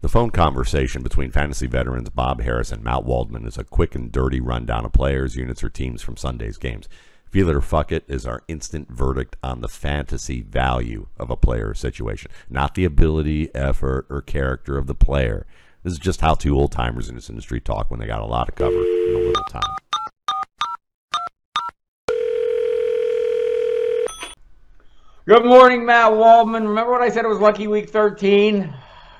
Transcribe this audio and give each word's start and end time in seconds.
The 0.00 0.08
phone 0.08 0.30
conversation 0.30 1.02
between 1.02 1.32
fantasy 1.32 1.66
veterans 1.66 2.08
Bob 2.10 2.40
Harris 2.40 2.70
and 2.70 2.84
Matt 2.84 3.02
Waldman 3.02 3.44
is 3.44 3.58
a 3.58 3.64
quick 3.64 3.96
and 3.96 4.12
dirty 4.12 4.38
rundown 4.38 4.84
of 4.84 4.92
players, 4.92 5.34
units, 5.34 5.64
or 5.64 5.70
teams 5.70 6.02
from 6.02 6.16
Sunday's 6.16 6.56
games. 6.56 6.88
Feel 7.32 7.48
it 7.48 7.56
or 7.56 7.60
fuck 7.60 7.90
it 7.90 8.04
is 8.06 8.24
our 8.24 8.44
instant 8.46 8.88
verdict 8.92 9.34
on 9.42 9.60
the 9.60 9.66
fantasy 9.66 10.40
value 10.40 11.08
of 11.18 11.30
a 11.30 11.36
player 11.36 11.74
situation, 11.74 12.30
not 12.48 12.76
the 12.76 12.84
ability, 12.84 13.52
effort, 13.56 14.06
or 14.08 14.22
character 14.22 14.78
of 14.78 14.86
the 14.86 14.94
player. 14.94 15.48
This 15.82 15.94
is 15.94 15.98
just 15.98 16.20
how 16.20 16.34
two 16.34 16.56
old 16.56 16.70
timers 16.70 17.08
in 17.08 17.16
this 17.16 17.28
industry 17.28 17.60
talk 17.60 17.90
when 17.90 17.98
they 17.98 18.06
got 18.06 18.22
a 18.22 18.24
lot 18.24 18.48
of 18.48 18.54
cover 18.54 18.70
in 18.76 19.14
a 19.16 19.18
little 19.18 19.44
time. 19.50 19.76
Good 25.26 25.44
morning, 25.44 25.84
Matt 25.84 26.16
Waldman. 26.16 26.68
Remember 26.68 26.92
what 26.92 27.02
I 27.02 27.08
said 27.08 27.24
it 27.24 27.28
was 27.28 27.40
Lucky 27.40 27.66
Week 27.66 27.90
13? 27.90 28.72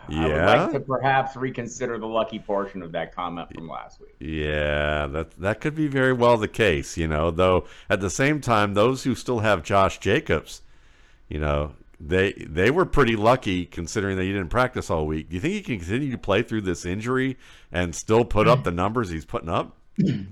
Yeah. 0.09 0.19
I 0.19 0.29
would 0.29 0.63
like 0.63 0.73
to 0.73 0.81
perhaps 0.81 1.37
reconsider 1.37 1.99
the 1.99 2.07
lucky 2.07 2.39
portion 2.39 2.83
of 2.83 2.93
that 2.93 3.15
comment 3.15 3.49
from 3.55 3.69
last 3.69 4.01
week. 4.01 4.15
Yeah, 4.21 5.07
that 5.09 5.33
that 5.39 5.61
could 5.61 5.75
be 5.75 5.89
very 5.89 6.13
well 6.13 6.37
the 6.37 6.49
case, 6.49 6.97
you 6.97 7.07
know. 7.07 7.31
Though 7.31 7.67
at 7.89 8.01
the 8.01 8.11
same 8.11 8.41
time, 8.41 8.75
those 8.75 9.05
who 9.05 9.15
still 9.15 9.41
have 9.41 9.63
Josh 9.63 9.99
Jacobs, 9.99 10.63
you 11.29 11.39
know, 11.39 11.73
they 12.01 12.33
they 12.33 12.71
were 12.71 12.87
pretty 12.87 13.17
lucky 13.17 13.67
considering 13.67 14.17
that 14.17 14.25
he 14.25 14.33
didn't 14.33 14.51
practice 14.51 14.91
all 14.91 15.07
week. 15.07 15.29
Do 15.29 15.35
you 15.35 15.41
think 15.41 15.55
he 15.55 15.63
can 15.63 15.79
continue 15.79 16.11
to 16.11 16.19
play 16.19 16.43
through 16.43 16.63
this 16.63 16.85
injury 16.85 17.37
and 17.73 17.95
still 17.95 18.25
put 18.25 18.49
up 18.49 18.65
the 18.65 18.71
numbers 18.71 19.11
he's 19.11 19.25
putting 19.25 19.49
up? 19.49 19.75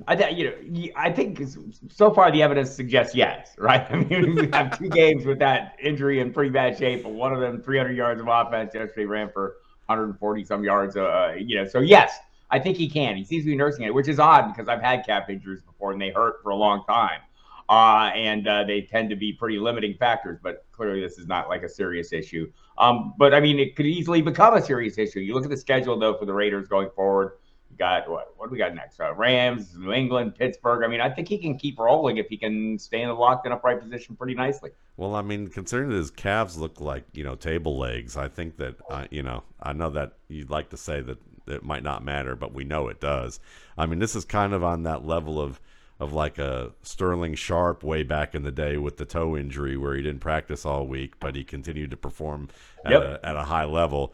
I 0.07 0.15
th- 0.15 0.37
you 0.37 0.45
know, 0.45 0.93
I 0.95 1.11
think 1.11 1.43
so 1.91 2.13
far 2.13 2.31
the 2.31 2.43
evidence 2.43 2.71
suggests 2.71 3.17
yes, 3.17 3.53
right? 3.59 3.85
I 3.91 3.97
mean, 3.97 4.37
we 4.37 4.49
have 4.53 4.79
two 4.79 4.89
games 4.89 5.25
with 5.25 5.41
that 5.41 5.77
injury 5.83 6.21
in 6.21 6.33
pretty 6.33 6.51
bad 6.51 6.79
shape, 6.79 7.03
but 7.03 7.13
one 7.13 7.33
of 7.33 7.41
them 7.41 7.61
300 7.61 7.97
yards 7.97 8.21
of 8.21 8.29
offense 8.29 8.75
yesterday 8.75 9.07
ran 9.07 9.31
for 9.33 9.57
140 9.87 10.45
some 10.45 10.65
yards. 10.65 10.97
Uh, 10.97 11.35
you 11.39 11.57
know, 11.57 11.67
so 11.67 11.81
yes, 11.81 12.19
I 12.51 12.59
think 12.59 12.77
he 12.77 12.89
can. 12.89 13.17
He 13.17 13.25
seems 13.25 13.45
to 13.45 13.51
be 13.51 13.57
nursing 13.57 13.85
it, 13.85 13.95
which 13.95 14.09
is 14.09 14.19
odd 14.19 14.53
because 14.53 14.69
I've 14.69 14.83
had 14.83 15.05
calf 15.05 15.29
injuries 15.29 15.63
before 15.63 15.93
and 15.93 16.01
they 16.01 16.11
hurt 16.11 16.43
for 16.43 16.51
a 16.51 16.57
long 16.57 16.85
time. 16.85 17.21
Uh, 17.69 18.13
and 18.15 18.47
uh, 18.47 18.63
they 18.63 18.83
tend 18.83 19.11
to 19.11 19.17
be 19.17 19.33
pretty 19.33 19.59
limiting 19.59 19.95
factors, 19.95 20.39
but 20.41 20.65
clearly 20.71 21.01
this 21.01 21.19
is 21.19 21.27
not 21.27 21.49
like 21.49 21.65
a 21.65 21.69
serious 21.69 22.13
issue. 22.13 22.51
Um, 22.79 23.15
but 23.19 23.35
I 23.35 23.41
mean, 23.41 23.59
it 23.59 23.75
could 23.75 23.87
easily 23.87 24.23
become 24.23 24.55
a 24.55 24.63
serious 24.63 24.99
issue. 24.99 25.19
You 25.19 25.35
look 25.35 25.43
at 25.43 25.51
the 25.51 25.57
schedule 25.57 25.99
though 25.99 26.17
for 26.17 26.27
the 26.27 26.33
Raiders 26.33 26.69
going 26.69 26.91
forward 26.95 27.33
got 27.77 28.09
what? 28.09 28.35
What 28.37 28.47
do 28.47 28.53
we 28.53 28.59
got 28.59 28.75
next? 28.75 29.01
Uh, 29.01 29.15
Rams, 29.15 29.75
New 29.77 29.93
England, 29.93 30.35
Pittsburgh. 30.35 30.85
I 30.85 30.89
mean, 30.89 31.01
I 31.01 31.11
think 31.11 31.29
he 31.29 31.39
can 31.39 31.59
keep 31.59 31.79
rolling 31.79 32.17
if 32.17 32.29
he 32.29 32.37
can 32.37 32.79
stay 32.79 33.03
in 33.03 33.09
the 33.09 33.15
locked 33.15 33.47
and 33.47 33.55
upright 33.55 33.81
position 33.81 34.17
pretty 34.17 34.35
nicely. 34.35 34.71
Well, 34.97 35.15
I 35.15 35.23
mean, 35.23 35.49
considering 35.49 35.91
his 35.91 36.11
calves 36.11 36.57
look 36.57 36.81
like 36.81 37.05
you 37.13 37.25
know 37.25 37.35
table 37.35 37.79
legs, 37.79 38.17
I 38.17 38.29
think 38.29 38.57
that 38.57 38.77
uh, 38.91 39.07
you 39.11 39.23
know 39.23 39.43
I 39.63 39.73
know 39.73 39.91
that 39.91 40.15
you'd 40.29 40.51
like 40.51 40.71
to 40.71 40.77
say 40.77 41.01
that 41.01 41.19
it 41.47 41.63
might 41.63 41.83
not 41.83 42.05
matter, 42.05 42.35
but 42.35 42.53
we 42.53 42.65
know 42.65 42.89
it 42.89 43.01
does. 43.01 43.41
I 43.79 43.87
mean, 43.87 43.99
this 43.99 44.17
is 44.17 44.25
kind 44.25 44.53
of 44.53 44.65
on 44.65 44.83
that 44.85 45.07
level 45.07 45.41
of 45.41 45.61
of 45.99 46.13
like 46.13 46.39
a 46.39 46.73
Sterling 46.83 47.35
Sharpe 47.35 47.83
way 47.83 48.03
back 48.03 48.35
in 48.35 48.43
the 48.43 48.53
day 48.53 48.77
with 48.77 48.99
the 48.99 49.07
toe 49.07 49.37
injury 49.37 49.77
where 49.77 49.95
he 49.95 50.03
didn't 50.03 50.21
practice 50.21 50.67
all 50.67 50.87
week, 50.87 51.19
but 51.19 51.35
he 51.35 51.43
continued 51.43 51.91
to 51.91 51.97
perform 51.97 52.49
at, 52.85 52.93
yep. 52.93 53.03
a, 53.03 53.27
at 53.27 53.37
a 53.37 53.45
high 53.45 53.65
level. 53.65 54.13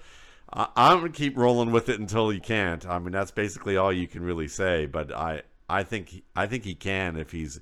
I, 0.52 0.92
am 0.92 0.98
gonna 0.98 1.10
keep 1.10 1.36
rolling 1.36 1.72
with 1.72 1.88
it 1.88 1.98
until 1.98 2.28
he 2.30 2.40
can't. 2.40 2.86
I 2.86 2.98
mean, 2.98 3.12
that's 3.12 3.30
basically 3.30 3.76
all 3.76 3.92
you 3.92 4.06
can 4.06 4.22
really 4.22 4.48
say. 4.48 4.86
But 4.86 5.12
I, 5.12 5.42
I 5.68 5.82
think, 5.82 6.22
I 6.36 6.46
think 6.46 6.64
he 6.64 6.74
can 6.74 7.16
if 7.16 7.32
he's, 7.32 7.60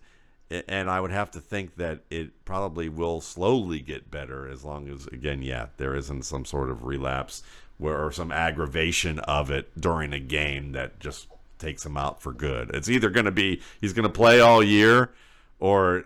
and 0.50 0.90
I 0.90 1.00
would 1.00 1.12
have 1.12 1.30
to 1.32 1.40
think 1.40 1.76
that 1.76 2.00
it 2.10 2.44
probably 2.44 2.88
will 2.88 3.20
slowly 3.20 3.80
get 3.80 4.10
better 4.10 4.48
as 4.48 4.64
long 4.64 4.88
as, 4.88 5.06
again, 5.06 5.42
yeah, 5.42 5.66
there 5.76 5.94
isn't 5.94 6.24
some 6.24 6.44
sort 6.44 6.70
of 6.70 6.84
relapse 6.84 7.44
where 7.78 8.04
or 8.04 8.12
some 8.12 8.30
aggravation 8.30 9.18
of 9.20 9.50
it 9.50 9.80
during 9.80 10.12
a 10.12 10.18
game 10.18 10.72
that 10.72 11.00
just 11.00 11.28
takes 11.58 11.84
him 11.84 11.96
out 11.96 12.20
for 12.20 12.32
good. 12.32 12.70
It's 12.74 12.88
either 12.88 13.08
going 13.10 13.26
to 13.26 13.32
be 13.32 13.62
he's 13.80 13.92
going 13.92 14.08
to 14.08 14.12
play 14.12 14.40
all 14.40 14.62
year, 14.62 15.12
or 15.60 16.04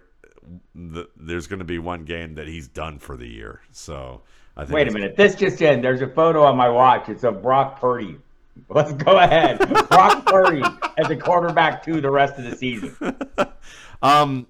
the, 0.74 1.08
there's 1.16 1.46
going 1.46 1.58
to 1.60 1.64
be 1.64 1.78
one 1.78 2.04
game 2.04 2.34
that 2.34 2.46
he's 2.46 2.68
done 2.68 2.98
for 2.98 3.16
the 3.16 3.28
year. 3.28 3.62
So 3.72 4.22
Wait 4.56 4.88
a 4.88 4.90
minute. 4.92 5.16
This 5.16 5.34
just 5.34 5.60
in. 5.62 5.82
There's 5.82 6.00
a 6.00 6.08
photo 6.08 6.44
on 6.44 6.56
my 6.56 6.68
watch. 6.68 7.08
It's 7.08 7.24
of 7.24 7.42
Brock 7.42 7.80
Purdy. 7.80 8.18
Let's 8.68 8.92
go 8.92 9.18
ahead. 9.18 9.58
Brock 9.88 10.26
Purdy 10.26 10.62
as 10.96 11.10
a 11.10 11.16
quarterback 11.16 11.84
to 11.84 12.00
the 12.00 12.10
rest 12.10 12.38
of 12.38 12.44
the 12.44 12.56
season. 12.56 12.96
um, 14.02 14.46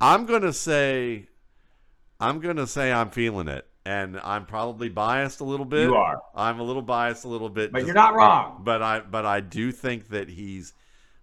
I'm 0.00 0.26
gonna 0.26 0.52
say, 0.52 1.26
I'm 2.18 2.40
gonna 2.40 2.66
say 2.66 2.92
I'm 2.92 3.10
feeling 3.10 3.48
it, 3.48 3.66
and 3.86 4.20
I'm 4.22 4.44
probably 4.44 4.90
biased 4.90 5.40
a 5.40 5.44
little 5.44 5.64
bit. 5.64 5.84
You 5.84 5.94
are. 5.94 6.20
I'm 6.34 6.60
a 6.60 6.62
little 6.62 6.82
biased, 6.82 7.24
a 7.24 7.28
little 7.28 7.48
bit, 7.48 7.72
but 7.72 7.78
just, 7.78 7.86
you're 7.86 7.94
not 7.94 8.14
wrong. 8.14 8.60
But 8.62 8.82
I, 8.82 9.00
but 9.00 9.24
I 9.24 9.40
do 9.40 9.72
think 9.72 10.08
that 10.08 10.28
he's 10.28 10.74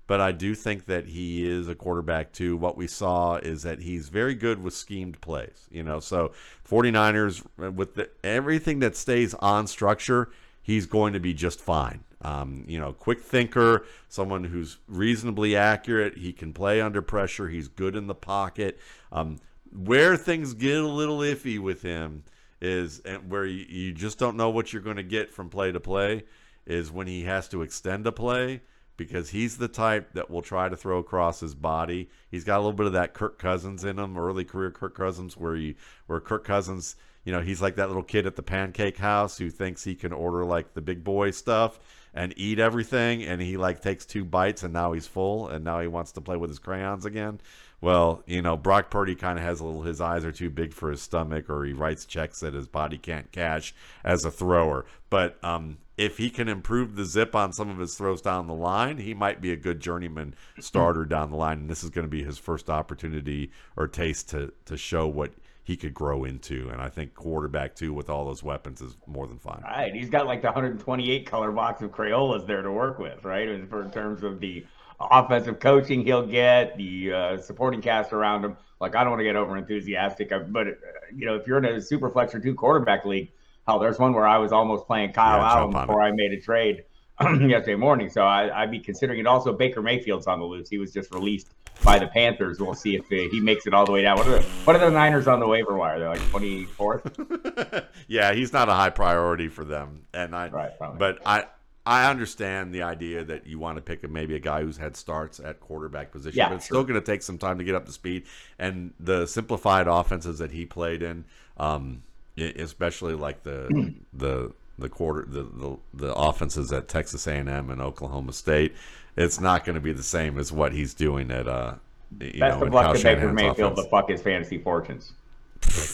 but 0.08 0.22
I 0.22 0.32
do 0.32 0.56
think 0.56 0.86
that 0.86 1.06
he 1.08 1.46
is 1.46 1.68
a 1.68 1.76
quarterback 1.76 2.32
too. 2.32 2.56
What 2.56 2.78
we 2.78 2.88
saw 2.88 3.36
is 3.36 3.64
that 3.64 3.82
he's 3.82 4.08
very 4.08 4.34
good 4.34 4.64
with 4.64 4.74
schemed 4.74 5.20
plays, 5.20 5.68
you 5.70 5.84
know. 5.84 6.00
So 6.00 6.32
49ers 6.68 7.46
with 7.76 7.96
the, 7.96 8.10
everything 8.24 8.80
that 8.80 8.96
stays 8.96 9.34
on 9.36 9.68
structure, 9.68 10.30
he's 10.62 10.86
going 10.86 11.14
to 11.14 11.20
be 11.20 11.34
just 11.34 11.60
fine. 11.60 12.06
Um, 12.22 12.64
you 12.68 12.80
know, 12.80 12.94
quick 12.94 13.22
thinker, 13.22 13.86
someone 14.08 14.46
who's 14.46 14.78
reasonably 14.88 15.56
accurate. 15.56 16.18
He 16.18 16.32
can 16.34 16.54
play 16.54 16.82
under 16.82 17.02
pressure. 17.02 17.50
He's 17.50 17.68
good 17.68 17.96
in 17.96 18.08
the 18.08 18.16
pocket. 18.16 18.80
Um, 19.12 19.38
where 19.72 20.16
things 20.16 20.54
get 20.54 20.78
a 20.78 20.88
little 20.88 21.20
iffy 21.20 21.60
with 21.60 21.82
him 21.82 22.24
is 22.62 23.02
where 23.28 23.46
you, 23.46 23.66
you 23.68 23.94
just 23.94 24.18
don't 24.18 24.38
know 24.38 24.50
what 24.50 24.72
you're 24.72 24.82
going 24.82 24.98
to 24.98 25.04
get 25.04 25.32
from 25.32 25.50
play 25.50 25.72
to 25.72 25.80
play 25.80 26.24
is 26.66 26.92
when 26.92 27.08
he 27.08 27.24
has 27.24 27.48
to 27.50 27.62
extend 27.62 28.08
a 28.08 28.12
play 28.12 28.62
because 28.98 29.30
he's 29.30 29.58
the 29.58 29.68
type 29.68 30.14
that 30.14 30.30
will 30.30 30.42
try 30.42 30.68
to 30.68 30.76
throw 30.76 30.98
across 30.98 31.40
his 31.40 31.56
body. 31.56 32.10
He's 32.30 32.44
got 32.44 32.58
a 32.58 32.62
little 32.62 32.74
bit 32.74 32.88
of 32.88 32.94
that 32.94 33.14
Kirk 33.14 33.38
Cousins 33.40 33.84
in 33.84 33.98
him, 34.00 34.18
early 34.18 34.44
career 34.44 34.72
Kirk 34.72 34.96
Cousins, 34.96 35.38
where 35.38 35.56
he 35.56 35.76
where 36.08 36.20
Kirk 36.20 36.44
Cousins, 36.44 36.96
you 37.24 37.32
know, 37.32 37.42
he's 37.42 37.62
like 37.62 37.76
that 37.76 37.88
little 37.88 38.04
kid 38.04 38.26
at 38.26 38.36
the 38.36 38.44
pancake 38.44 38.98
house 38.98 39.38
who 39.38 39.50
thinks 39.50 39.84
he 39.84 39.96
can 39.96 40.12
order 40.12 40.44
like 40.44 40.74
the 40.74 40.82
big 40.82 41.04
boy 41.04 41.32
stuff 41.32 41.80
and 42.14 42.34
eat 42.36 42.58
everything, 42.58 43.24
and 43.24 43.42
he 43.42 43.58
like 43.58 43.82
takes 43.82 44.06
two 44.06 44.26
bites 44.26 44.64
and 44.64 44.74
now 44.74 44.92
he's 44.92 45.08
full, 45.08 45.48
and 45.48 45.64
now 45.64 45.80
he 45.80 45.88
wants 45.88 46.12
to 46.14 46.22
play 46.22 46.36
with 46.36 46.50
his 46.50 46.60
crayons 46.60 47.06
again. 47.06 47.40
Well, 47.80 48.24
you 48.26 48.42
know, 48.42 48.58
Brock 48.58 48.90
Purdy 48.90 49.16
kind 49.16 49.38
of 49.38 49.46
has 49.46 49.60
a 49.60 49.66
little, 49.66 49.84
his 49.84 50.02
eyes 50.02 50.26
are 50.26 50.32
too 50.32 50.50
big 50.50 50.74
for 50.74 50.90
his 50.90 51.02
stomach, 51.02 51.50
or 51.50 51.64
he 51.64 51.74
writes 51.74 52.06
checks 52.06 52.40
that 52.40 52.56
his 52.56 52.68
body 52.68 52.98
can't 52.98 53.32
cash 53.32 53.74
as 54.04 54.26
a 54.26 54.32
thrower. 54.32 54.86
But 55.12 55.38
um, 55.44 55.78
if 55.96 56.18
he 56.18 56.32
can 56.32 56.48
improve 56.48 56.96
the 56.96 57.06
zip 57.06 57.36
on 57.36 57.54
some 57.54 57.70
of 57.70 57.78
his 57.78 57.96
throws 57.96 58.22
down 58.22 58.48
the 58.48 58.54
line, 58.54 58.98
he 58.98 59.14
might 59.14 59.42
be 59.42 59.52
a 59.52 59.56
good 59.56 59.80
journeyman 59.80 60.34
starter 60.60 61.06
down 61.06 61.30
the 61.30 61.38
line. 61.38 61.60
And 61.60 61.70
this 61.70 61.84
is 61.84 61.92
going 61.92 62.06
to 62.06 62.12
be 62.12 62.24
his 62.24 62.40
first 62.40 62.70
opportunity 62.70 63.52
or 63.76 63.88
taste 63.88 64.30
to 64.30 64.54
to 64.66 64.76
show 64.76 65.08
what 65.08 65.32
he 65.64 65.76
could 65.76 65.94
grow 65.94 66.24
into. 66.24 66.70
And 66.70 66.82
I 66.82 66.88
think 66.88 67.14
quarterback 67.14 67.76
too, 67.76 67.94
with 67.94 68.10
all 68.10 68.26
those 68.26 68.42
weapons, 68.42 68.80
is 68.80 68.96
more 69.06 69.28
than 69.28 69.38
fine. 69.38 69.62
Right, 69.64 69.94
he's 69.94 70.10
got 70.10 70.26
like 70.26 70.42
the 70.42 70.48
128 70.48 71.26
color 71.26 71.52
box 71.52 71.82
of 71.82 71.92
Crayolas 71.92 72.48
there 72.48 72.62
to 72.62 72.72
work 72.72 73.00
with, 73.00 73.26
right? 73.26 73.48
For 73.70 73.84
in 73.84 73.92
terms 73.92 74.24
of 74.24 74.40
the 74.40 74.66
offensive 75.00 75.60
coaching 75.60 76.04
he'll 76.04 76.26
get, 76.26 76.78
the 76.78 77.14
uh, 77.14 77.38
supporting 77.38 77.82
cast 77.82 78.14
around 78.14 78.44
him. 78.44 78.58
Like 78.80 78.96
I 78.96 79.04
don't 79.04 79.12
want 79.12 79.22
to 79.22 79.26
get 79.26 79.36
over 79.36 79.58
enthusiastic, 79.58 80.30
but 80.30 80.68
uh, 80.68 80.72
you 81.16 81.26
know, 81.26 81.36
if 81.36 81.48
you're 81.48 81.58
in 81.58 81.66
a 81.66 81.82
super 81.82 82.10
flex 82.10 82.34
or 82.36 82.40
two 82.40 82.54
quarterback 82.54 83.06
league 83.06 83.32
Hell, 83.68 83.80
there's 83.80 84.00
one 84.00 84.14
where 84.14 84.26
I 84.26 84.38
was 84.38 84.54
almost 84.54 84.88
playing 84.88 85.12
Kyle 85.12 85.40
yeah, 85.40 85.52
Allen 85.52 85.72
before 85.72 86.02
I 86.02 86.12
made 86.12 86.32
a 86.32 86.40
trade 86.40 86.86
yesterday 87.22 87.76
morning. 87.76 88.10
So 88.10 88.22
I, 88.22 88.62
would 88.62 88.72
be 88.72 88.80
considering 88.80 89.20
it. 89.20 89.28
Also, 89.28 89.52
Baker 89.52 89.82
Mayfield's 89.82 90.26
on 90.26 90.40
the 90.40 90.46
loose. 90.46 90.70
He 90.70 90.78
was 90.78 90.94
just 90.94 91.14
released 91.14 91.50
by 91.84 92.00
the 92.00 92.08
Panthers. 92.08 92.62
We'll 92.62 92.76
see 92.76 92.96
if 92.96 93.04
uh, 93.12 93.30
he 93.30 93.42
makes 93.42 93.68
it 93.68 93.74
all 93.74 93.86
the 93.86 93.92
way 93.92 94.04
down. 94.04 94.18
What 94.18 94.28
are 94.28 94.40
the, 94.40 94.44
what 94.64 94.76
are 94.78 94.80
the 94.80 94.90
Niners 94.90 95.28
on 95.28 95.42
the 95.42 95.48
waiver 95.48 95.76
wire? 95.76 96.00
They're 96.00 96.08
like 96.08 96.20
24th. 96.22 97.86
yeah, 98.08 98.34
he's 98.34 98.54
not 98.54 98.70
a 98.70 98.74
high 98.74 98.90
priority 98.90 99.50
for 99.50 99.66
them, 99.66 100.04
and 100.14 100.34
I. 100.34 100.48
Right, 100.48 100.72
but 100.98 101.20
I. 101.26 101.48
I 101.88 102.10
understand 102.10 102.74
the 102.74 102.82
idea 102.82 103.24
that 103.24 103.48
you 103.48 103.60
want 103.60 103.78
to 103.78 103.82
pick 103.82 104.04
a, 104.04 104.10
maybe 104.10 104.36
a 104.36 104.40
guy 104.40 104.62
who's 104.62 104.76
had 104.76 104.98
starts 104.98 105.40
at 105.40 105.62
quarterback 105.62 106.12
position, 106.12 106.38
yeah, 106.38 106.50
but 106.50 106.56
it's 106.56 106.66
sure. 106.66 106.76
still 106.76 106.84
going 106.84 107.00
to 107.00 107.06
take 107.06 107.22
some 107.22 107.38
time 107.38 107.58
to 107.60 107.64
get 107.64 107.76
up 107.76 107.86
to 107.86 107.94
speed. 107.94 108.26
And 108.60 108.94
the 109.00 109.26
simplified 109.26 109.88
offenses 109.88 110.40
that 110.40 110.52
he 110.52 110.66
played 110.66 111.02
in, 111.02 111.24
um, 111.56 112.04
especially 112.38 113.14
like 113.14 113.44
the 113.44 113.96
the 114.14 114.52
the 114.78 114.90
quarter 114.90 115.26
the, 115.28 115.44
the 115.44 115.78
the 115.94 116.14
offenses 116.14 116.74
at 116.74 116.90
Texas 116.90 117.26
A&M 117.26 117.70
and 117.70 117.82
Oklahoma 117.82 118.34
State. 118.34 118.76
It's 119.16 119.40
not 119.40 119.66
going 119.66 119.76
to 119.76 119.82
be 119.82 119.94
the 119.94 120.04
same 120.04 120.38
as 120.38 120.52
what 120.52 120.74
he's 120.74 120.94
doing 120.94 121.32
at 121.32 121.48
uh 121.48 121.76
you 122.20 122.40
Best 122.40 122.60
know, 122.60 122.68
of 122.68 122.74
luck 122.74 122.96
to 122.96 123.04
Baker 123.04 123.34
Mayfield 123.34 123.76
to 123.78 123.84
fuck 123.84 124.10
his 124.10 124.22
fantasy 124.22 124.58
fortunes. 124.58 125.14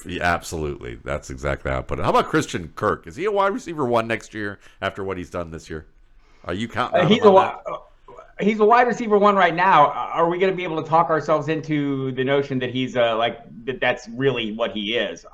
Yeah, 0.05 0.23
absolutely. 0.23 0.95
That's 1.03 1.29
exactly 1.29 1.71
how 1.71 1.79
I 1.79 1.81
put 1.81 1.99
it. 1.99 2.03
How 2.03 2.09
about 2.09 2.25
Christian 2.25 2.71
Kirk? 2.75 3.07
Is 3.07 3.15
he 3.15 3.25
a 3.25 3.31
wide 3.31 3.53
receiver 3.53 3.85
one 3.85 4.07
next 4.07 4.33
year 4.33 4.59
after 4.81 5.03
what 5.03 5.17
he's 5.17 5.29
done 5.29 5.51
this 5.51 5.69
year? 5.69 5.85
Are 6.45 6.53
you 6.53 6.67
counting? 6.67 7.01
Uh, 7.01 7.07
he's 7.07 7.23
a 7.23 7.31
uh, 7.31 7.57
he's 8.39 8.59
a 8.59 8.65
wide 8.65 8.87
receiver 8.87 9.17
one 9.17 9.35
right 9.35 9.55
now. 9.55 9.91
Are 9.91 10.29
we 10.29 10.39
going 10.39 10.51
to 10.51 10.57
be 10.57 10.63
able 10.63 10.81
to 10.83 10.89
talk 10.89 11.09
ourselves 11.09 11.47
into 11.47 12.11
the 12.11 12.23
notion 12.23 12.59
that 12.59 12.71
he's 12.71 12.97
uh, 12.97 13.15
like 13.17 13.39
that? 13.65 13.79
That's 13.79 14.07
really 14.09 14.51
what 14.51 14.71
he 14.71 14.97
is 14.97 15.25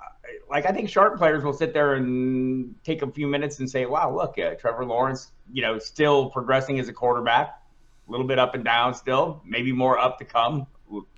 like 0.50 0.66
I 0.66 0.72
think 0.72 0.90
sharp 0.90 1.18
players 1.18 1.44
will 1.44 1.54
sit 1.54 1.74
there 1.74 1.94
and 1.94 2.76
take 2.84 3.02
a 3.02 3.12
few 3.12 3.28
minutes 3.28 3.60
and 3.60 3.70
say, 3.70 3.86
"Wow, 3.86 4.14
look, 4.16 4.38
uh, 4.40 4.56
Trevor 4.56 4.86
Lawrence, 4.86 5.32
you 5.52 5.62
know, 5.62 5.78
still 5.80 6.30
progressing 6.30 6.80
as 6.80 6.90
a 6.90 6.94
quarterback, 6.94 7.62
a 8.08 8.12
little 8.12 8.26
bit 8.26 8.40
up 8.40 8.56
and 8.56 8.64
down 8.64 8.94
still, 8.94 9.42
maybe 9.46 9.72
more 9.72 9.98
up 9.98 10.18
to 10.20 10.26
come. 10.26 10.66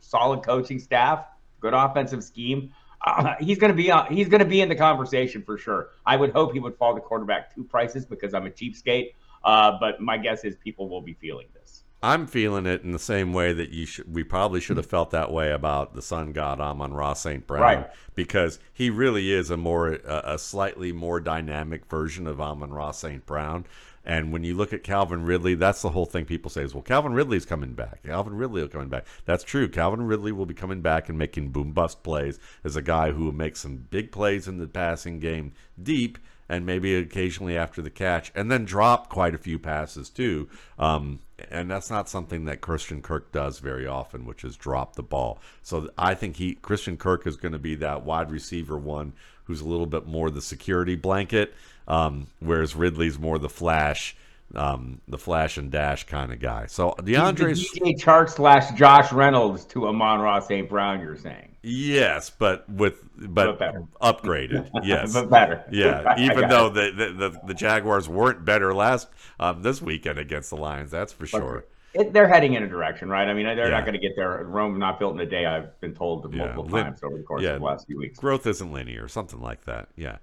Solid 0.02 0.44
coaching 0.44 0.80
staff, 0.80 1.26
good 1.62 1.74
offensive 1.74 2.24
scheme. 2.24 2.74
Uh, 3.06 3.34
he's 3.40 3.58
going 3.58 3.72
to 3.72 3.76
be 3.76 3.90
on, 3.92 4.06
he's 4.14 4.30
going 4.30 4.40
to 4.40 4.46
be 4.46 4.62
in 4.62 4.70
the 4.70 4.76
conversation 4.76 5.42
for 5.42 5.58
sure. 5.58 5.90
I 6.06 6.18
would 6.18 6.32
hope 6.32 6.54
he 6.54 6.60
would 6.60 6.78
fall 6.78 6.94
the 6.94 7.02
quarterback 7.02 7.54
two 7.54 7.64
prices 7.64 8.06
because 8.06 8.34
I'm 8.34 8.46
a 8.46 8.50
cheapskate. 8.52 9.14
Uh, 9.44 9.78
but 9.80 10.00
my 10.00 10.18
guess 10.18 10.44
is 10.44 10.56
people 10.56 10.88
will 10.88 11.02
be 11.02 11.14
feeling 11.14 11.48
this. 11.54 11.84
I'm 12.04 12.26
feeling 12.26 12.66
it 12.66 12.82
in 12.82 12.92
the 12.92 13.00
same 13.00 13.32
way 13.32 13.54
that 13.54 13.70
you 13.70 13.86
should. 13.86 14.14
We 14.14 14.24
probably 14.24 14.60
should 14.60 14.78
have 14.78 14.88
felt 14.88 15.12
that 15.12 15.32
way 15.32 15.52
about 15.52 15.94
the 15.94 16.02
sun 16.02 16.32
god 16.32 16.60
Amon-Ra 16.60 17.14
St. 17.14 17.46
Brown, 17.46 17.62
right. 17.62 17.90
because 18.16 18.58
he 18.74 18.90
really 18.90 19.32
is 19.32 19.52
a 19.52 19.58
more 19.58 19.94
a, 19.94 20.22
a 20.26 20.40
slightly 20.40 20.92
more 20.92 21.20
dynamic 21.20 21.86
version 21.86 22.26
of 22.26 22.42
Amon-Ra 22.42 22.92
St. 22.92 23.24
Brown. 23.28 23.66
And 24.04 24.32
when 24.32 24.44
you 24.44 24.56
look 24.56 24.74
at 24.74 24.84
Calvin 24.84 25.26
Ridley, 25.26 25.56
that's 25.56 25.82
the 25.82 25.92
whole 25.92 26.06
thing 26.06 26.26
people 26.26 26.50
say 26.50 26.64
is, 26.64 26.74
well, 26.74 26.82
Calvin 26.82 27.14
Ridley's 27.14 27.46
coming 27.46 27.74
back. 27.74 28.04
Calvin 28.04 28.36
Ridley 28.36 28.62
will 28.62 28.70
coming 28.70 28.90
back. 28.90 29.06
That's 29.26 29.44
true. 29.44 29.70
Calvin 29.70 30.08
Ridley 30.08 30.32
will 30.32 30.46
be 30.46 30.54
coming 30.54 30.82
back 30.82 31.08
and 31.08 31.18
making 31.18 31.50
boom 31.50 31.72
bust 31.72 32.04
plays 32.04 32.40
as 32.64 32.76
a 32.76 32.82
guy 32.82 33.12
who 33.12 33.26
will 33.26 33.32
make 33.32 33.56
some 33.56 33.88
big 33.90 34.12
plays 34.12 34.48
in 34.48 34.58
the 34.58 34.68
passing 34.68 35.20
game 35.20 35.54
deep 35.82 36.18
and 36.52 36.66
maybe 36.66 36.96
occasionally 36.96 37.56
after 37.56 37.82
the 37.82 37.90
catch, 37.90 38.30
and 38.36 38.52
then 38.52 38.66
drop 38.66 39.08
quite 39.08 39.34
a 39.34 39.38
few 39.38 39.58
passes 39.58 40.10
too. 40.10 40.50
Um, 40.78 41.20
and 41.50 41.72
that's 41.72 41.90
not 41.90 42.10
something 42.10 42.44
that 42.44 42.60
Christian 42.60 43.02
Kirk 43.02 43.32
does 43.32 43.60
very 43.60 43.88
often, 43.88 44.26
which 44.26 44.44
is 44.44 44.58
drop 44.58 44.98
the 44.98 45.02
ball. 45.02 45.40
So 45.62 45.90
I 45.98 46.14
think 46.14 46.36
he 46.36 46.56
Christian 46.56 46.98
Kirk 46.98 47.26
is 47.26 47.38
going 47.38 47.54
to 47.54 47.60
be 47.60 47.76
that 47.76 48.04
wide 48.04 48.30
receiver 48.30 48.78
one 48.78 49.14
who's 49.46 49.62
a 49.62 49.68
little 49.68 49.86
bit 49.86 50.06
more 50.06 50.30
the 50.30 50.42
security 50.42 50.96
blanket, 50.96 51.54
um, 51.92 52.28
whereas 52.40 52.76
Ridley's 52.76 53.20
more 53.20 53.38
the 53.38 53.50
flash 53.50 54.16
um, 54.56 55.00
the 55.08 55.18
flash 55.18 55.58
and 55.58 55.72
dash 55.72 56.06
kind 56.06 56.32
of 56.32 56.40
guy. 56.40 56.66
So 56.66 56.94
DeAndre 57.00 57.54
DJ 57.54 57.98
Chark 57.98 58.30
slash 58.30 58.72
Josh 58.78 59.12
Reynolds 59.12 59.66
to 59.66 59.88
Amon-Ra 59.88 60.40
St. 60.40 60.68
Brown. 60.68 61.00
You're 61.00 61.18
saying 61.18 61.56
yes, 61.62 62.30
but 62.30 62.68
with 62.70 63.02
but, 63.16 63.60
but 63.60 63.76
upgraded. 64.02 64.70
Yes, 64.84 65.14
but 65.14 65.30
better. 65.30 65.64
Yeah, 65.72 66.16
even 66.18 66.50
though 66.50 66.70
the, 66.70 66.92
the, 66.92 67.30
the 67.30 67.40
the 67.48 67.54
Jaguars 67.54 68.10
weren't 68.10 68.44
better 68.44 68.74
last 68.74 69.08
um, 69.40 69.62
this 69.62 69.82
weekend 69.82 70.20
against 70.20 70.50
the 70.50 70.58
Lions, 70.58 70.92
that's 70.92 71.14
for 71.14 71.26
sure. 71.26 71.66
It, 71.94 72.14
they're 72.14 72.28
heading 72.28 72.54
in 72.54 72.64
a 72.64 72.70
direction, 72.70 73.10
right? 73.10 73.28
I 73.28 73.34
mean, 73.34 73.46
they're 73.46 73.66
yeah. 73.66 73.70
not 73.70 73.82
going 73.82 73.94
to 73.94 74.00
get 74.00 74.16
there. 74.16 74.46
Rome 74.46 74.80
not 74.80 74.98
built 74.98 75.14
in 75.14 75.20
a 75.20 75.26
day. 75.26 75.46
I've 75.46 75.78
been 75.82 75.94
told 75.94 76.24
multiple 76.34 76.66
yeah. 76.72 76.84
times 76.84 77.04
over 77.04 77.18
the 77.18 77.24
course 77.24 77.44
yeah. 77.44 77.50
of 77.52 77.60
the 77.60 77.66
last 77.66 77.86
few 77.86 77.98
weeks. 77.98 78.18
Growth 78.18 78.48
isn't 78.48 78.72
linear, 78.72 79.10
something 79.10 79.42
like 79.42 79.66
that. 79.66 79.90
Yeah. 79.98 80.18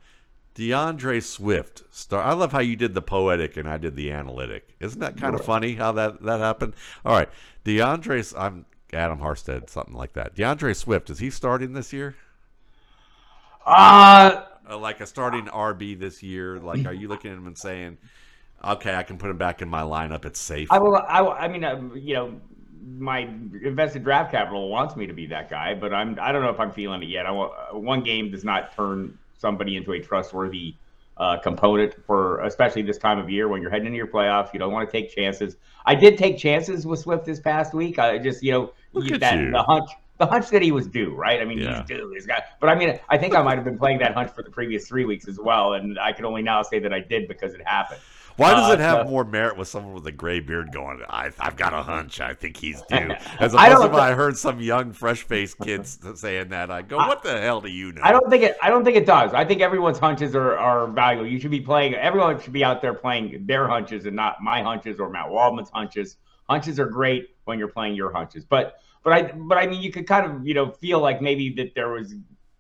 DeAndre 0.59 1.23
Swift. 1.23 1.85
Star. 1.95 2.21
I 2.21 2.33
love 2.33 2.51
how 2.51 2.59
you 2.59 2.75
did 2.75 2.93
the 2.93 3.01
poetic 3.01 3.57
and 3.57 3.69
I 3.69 3.79
did 3.79 3.95
the 3.95 4.11
analytic. 4.11 4.75
Isn't 4.81 4.99
that 4.99 5.17
kind 5.17 5.37
of 5.37 5.45
funny 5.45 5.77
how 5.77 5.93
that 5.93 6.21
that 6.23 6.41
happened? 6.41 6.75
All 7.05 7.17
right, 7.17 7.29
DeAndre. 7.65 8.35
I'm 8.37 8.67
Adam 8.93 9.21
Harstad, 9.21 9.71
something 9.71 9.95
like 9.95 10.15
that. 10.15 10.35
DeAndre 10.35 10.75
Swift 10.75 11.11
is 11.11 11.21
he 11.21 11.31
starting 11.31 11.75
this 11.75 11.93
year? 11.93 12.17
Uh, 13.65 14.43
uh 14.69 14.77
like 14.79 15.01
a 15.01 15.07
starting 15.07 15.47
RB 15.47 15.97
this 15.97 16.25
year. 16.25 16.59
Like, 16.59 16.85
are 16.87 16.93
you 16.93 17.07
looking 17.07 17.31
at 17.31 17.39
him 17.39 17.47
and 17.47 17.57
saying, 17.57 17.97
"Okay, 18.65 18.97
I 18.97 19.05
can 19.05 19.17
put 19.17 19.31
him 19.31 19.39
back 19.39 19.63
in 19.63 19.69
my 19.69 19.83
lineup. 19.83 20.25
It's 20.25 20.41
safe." 20.41 20.73
I 20.73 20.81
will. 20.81 20.97
I, 20.97 21.21
I 21.21 21.47
mean, 21.47 21.63
uh, 21.63 21.81
you 21.95 22.15
know, 22.15 22.41
my 22.97 23.21
invested 23.63 24.03
draft 24.03 24.33
capital 24.33 24.69
wants 24.71 24.97
me 24.97 25.07
to 25.07 25.13
be 25.13 25.27
that 25.27 25.51
guy, 25.51 25.77
but 25.77 25.95
I'm. 25.95 26.19
I 26.21 26.33
don't 26.33 26.43
know 26.43 26.51
if 26.51 26.59
I'm 26.59 26.73
feeling 26.73 27.05
it 27.05 27.09
yet. 27.11 27.27
I 27.27 27.31
want, 27.31 27.53
one 27.77 28.03
game 28.03 28.33
does 28.33 28.43
not 28.43 28.75
turn 28.75 29.17
somebody 29.39 29.77
into 29.77 29.93
a 29.93 30.01
trustworthy 30.01 30.77
uh, 31.17 31.39
component 31.39 31.95
for 32.05 32.41
especially 32.41 32.83
this 32.83 32.99
time 32.99 33.19
of 33.19 33.29
year 33.29 33.49
when 33.49 33.61
you're 33.61 33.71
heading 33.71 33.87
into 33.87 33.97
your 33.97 34.07
playoffs. 34.07 34.53
You 34.53 34.59
don't 34.59 34.73
want 34.73 34.89
to 34.89 34.93
take 34.93 35.11
chances. 35.11 35.57
I 35.87 35.95
did 35.95 36.19
take 36.19 36.39
chances 36.39 36.87
with 36.87 37.01
Swift 37.01 37.25
this 37.25 37.41
past 37.41 37.75
week. 37.75 37.99
I 37.99 38.19
just 38.19 38.43
you 38.43 38.53
know 38.53 38.73
that 39.19 39.39
you. 39.39 39.51
the 39.51 39.63
hunch 39.63 39.91
the 40.19 40.27
hunch 40.27 40.51
that 40.51 40.63
he 40.63 40.73
was 40.73 40.87
due, 40.87 41.15
right? 41.15 41.41
I 41.41 41.45
mean, 41.45 41.59
yeah. 41.59 41.79
he's 41.79 41.89
due. 41.89 42.11
He's 42.13 42.27
got, 42.27 42.43
but 42.61 42.69
I 42.69 42.75
mean, 42.75 42.99
I 43.09 43.17
think 43.17 43.35
I 43.35 43.43
might 43.43 43.55
have 43.55 43.65
been 43.65 43.79
playing 43.79 43.99
that 43.99 44.15
hunch 44.15 44.33
for 44.33 44.43
the 44.43 44.51
previous 44.51 44.87
three 44.87 45.05
weeks 45.05 45.29
as 45.29 45.39
well, 45.39 45.75
and 45.75 45.99
I 45.99 46.13
can 46.13 46.25
only 46.25 46.43
now 46.43 46.63
say 46.63 46.79
that 46.81 46.93
I 46.93 47.01
did 47.01 47.29
because 47.29 47.55
it 47.55 47.63
happened. 47.65 48.01
Why 48.39 48.55
does 48.55 48.71
uh, 48.71 48.75
it 48.75 48.79
have 48.79 49.05
so, 49.05 49.11
more 49.11 49.25
merit 49.25 49.57
with 49.57 49.67
someone 49.67 49.95
with 49.95 50.07
a 50.07 50.13
gray 50.13 50.39
beard 50.39 50.71
going, 50.73 51.03
I, 51.11 51.31
have 51.41 51.57
got 51.57 51.75
a 51.75 51.83
hunch, 51.83 52.21
I 52.21 52.35
think 52.35 52.57
he's 52.57 52.81
due? 52.83 52.97
As 53.41 53.53
opposed 53.53 53.93
to 53.93 53.99
I 53.99 54.13
heard 54.13 54.39
some 54.39 54.61
young, 54.61 54.93
fresh 54.93 55.23
faced 55.25 55.59
kids 55.59 55.99
saying 56.15 56.51
that, 56.51 56.71
I 56.71 56.83
go, 56.83 56.99
what 56.99 57.25
the 57.25 57.41
hell 57.41 57.61
do 57.61 57.69
you 57.69 57.93
know? 57.93 58.01
I 58.05 58.13
don't 58.13 58.31
think 58.31 58.45
it. 58.45 58.57
I 58.63 58.71
don't 58.71 58.85
think 58.85 58.97
it 58.97 59.07
does. 59.07 59.35
I 59.35 59.45
think 59.45 59.61
everyone's 59.61 59.99
hunches 59.99 60.37
are, 60.37 60.57
are 60.57 60.87
valuable. 60.87 61.29
You 61.29 61.41
should 61.41 61.51
be 61.51 61.61
playing. 61.61 61.95
Everyone 61.95 62.41
should 62.41 62.53
be 62.53 62.63
out 62.63 62.81
there 62.81 62.95
playing 62.95 63.45
their 63.45 63.67
hunches 63.67 64.07
and 64.07 64.15
not 64.15 64.41
my 64.41 64.63
hunches 64.63 65.01
or 65.01 65.11
Matt 65.11 65.29
Waldman's 65.31 65.71
hunches. 65.71 66.17
Hunches 66.49 66.79
are 66.79 66.87
great 66.87 67.31
when 67.45 67.59
you're 67.59 67.67
playing 67.67 67.97
your 67.97 68.13
hunches, 68.13 68.45
but 68.45 68.77
but 69.03 69.13
I 69.13 69.23
but 69.33 69.59
I 69.59 69.67
mean 69.67 69.83
you 69.83 69.93
could 69.93 70.07
kind 70.07 70.31
of 70.31 70.47
you 70.47 70.55
know 70.55 70.71
feel 70.71 71.01
like 71.01 71.21
maybe 71.21 71.53
that 71.55 71.75
there 71.75 71.91
was 71.91 72.15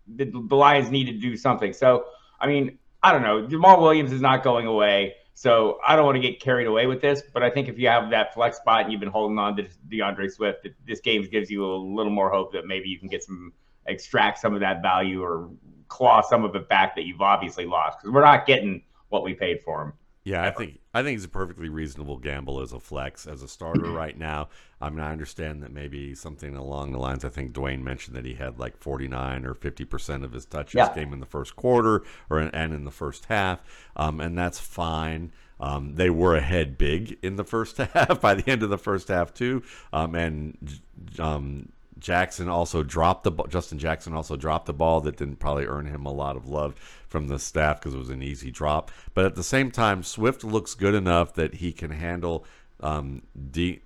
the, 0.06 0.24
the 0.24 0.56
Lions 0.56 0.90
needed 0.90 1.20
to 1.20 1.20
do 1.20 1.36
something. 1.36 1.72
So 1.72 2.06
I 2.40 2.46
mean 2.46 2.78
I 3.02 3.12
don't 3.12 3.22
know. 3.22 3.46
Jamaal 3.46 3.80
Williams 3.80 4.12
is 4.12 4.20
not 4.20 4.42
going 4.42 4.66
away. 4.66 5.14
So 5.34 5.78
I 5.86 5.94
don't 5.94 6.04
want 6.04 6.16
to 6.16 6.20
get 6.20 6.40
carried 6.40 6.66
away 6.66 6.88
with 6.88 7.00
this, 7.00 7.22
but 7.32 7.44
I 7.44 7.50
think 7.50 7.68
if 7.68 7.78
you 7.78 7.86
have 7.86 8.10
that 8.10 8.34
flex 8.34 8.56
spot 8.56 8.82
and 8.82 8.90
you've 8.90 8.98
been 8.98 9.08
holding 9.08 9.38
on 9.38 9.54
to 9.56 9.68
DeAndre 9.88 10.32
Swift, 10.32 10.66
this 10.84 10.98
game 10.98 11.28
gives 11.30 11.48
you 11.48 11.64
a 11.64 11.76
little 11.76 12.10
more 12.10 12.28
hope 12.28 12.52
that 12.54 12.66
maybe 12.66 12.88
you 12.88 12.98
can 12.98 13.06
get 13.06 13.22
some 13.22 13.52
extract 13.86 14.40
some 14.40 14.54
of 14.54 14.60
that 14.60 14.82
value 14.82 15.22
or 15.22 15.48
claw 15.86 16.20
some 16.22 16.44
of 16.44 16.54
it 16.56 16.68
back 16.68 16.96
that 16.96 17.04
you've 17.04 17.22
obviously 17.22 17.66
lost 17.66 17.98
because 17.98 18.12
we're 18.12 18.24
not 18.24 18.46
getting 18.46 18.82
what 19.10 19.22
we 19.22 19.32
paid 19.34 19.60
for 19.64 19.82
him. 19.82 19.92
Yeah, 20.28 20.44
I 20.44 20.50
think 20.50 20.80
I 20.92 21.02
think 21.02 21.16
it's 21.16 21.24
a 21.24 21.28
perfectly 21.30 21.70
reasonable 21.70 22.18
gamble 22.18 22.60
as 22.60 22.72
a 22.72 22.80
flex 22.80 23.26
as 23.26 23.42
a 23.42 23.48
starter 23.48 23.90
right 23.90 24.16
now. 24.16 24.48
I 24.80 24.90
mean, 24.90 25.00
I 25.00 25.10
understand 25.10 25.62
that 25.62 25.72
maybe 25.72 26.14
something 26.14 26.54
along 26.54 26.92
the 26.92 26.98
lines. 26.98 27.24
I 27.24 27.30
think 27.30 27.52
Dwayne 27.52 27.82
mentioned 27.82 28.14
that 28.14 28.26
he 28.26 28.34
had 28.34 28.58
like 28.58 28.76
forty 28.76 29.08
nine 29.08 29.46
or 29.46 29.54
fifty 29.54 29.86
percent 29.86 30.24
of 30.24 30.32
his 30.32 30.44
touches 30.44 30.74
yeah. 30.74 30.88
came 30.88 31.14
in 31.14 31.20
the 31.20 31.26
first 31.26 31.56
quarter 31.56 32.02
or 32.28 32.40
in, 32.40 32.48
and 32.50 32.74
in 32.74 32.84
the 32.84 32.90
first 32.90 33.24
half, 33.26 33.62
um, 33.96 34.20
and 34.20 34.36
that's 34.36 34.60
fine. 34.60 35.32
Um, 35.60 35.94
they 35.94 36.10
were 36.10 36.36
ahead 36.36 36.78
big 36.78 37.18
in 37.22 37.36
the 37.36 37.44
first 37.44 37.76
half 37.94 38.20
by 38.20 38.34
the 38.34 38.48
end 38.50 38.62
of 38.62 38.70
the 38.70 38.78
first 38.78 39.08
half 39.08 39.32
too, 39.32 39.62
um, 39.94 40.14
and 40.14 40.80
um, 41.18 41.70
Jackson 41.98 42.48
also 42.48 42.82
dropped 42.82 43.24
the 43.24 43.32
Justin 43.48 43.78
Jackson 43.78 44.14
also 44.14 44.36
dropped 44.36 44.66
the 44.66 44.72
ball 44.72 45.00
that 45.00 45.16
didn't 45.16 45.36
probably 45.36 45.66
earn 45.66 45.86
him 45.86 46.06
a 46.06 46.12
lot 46.12 46.36
of 46.36 46.48
love 46.48 46.74
from 47.08 47.28
the 47.28 47.38
staff 47.38 47.80
because 47.80 47.94
it 47.94 47.98
was 47.98 48.10
an 48.10 48.22
easy 48.22 48.50
drop. 48.50 48.90
But 49.14 49.24
at 49.24 49.34
the 49.34 49.42
same 49.42 49.70
time, 49.70 50.02
Swift 50.02 50.44
looks 50.44 50.74
good 50.74 50.94
enough 50.94 51.34
that 51.34 51.54
he 51.54 51.72
can 51.72 51.90
handle 51.90 52.44
um, 52.80 53.22
de- 53.50 53.80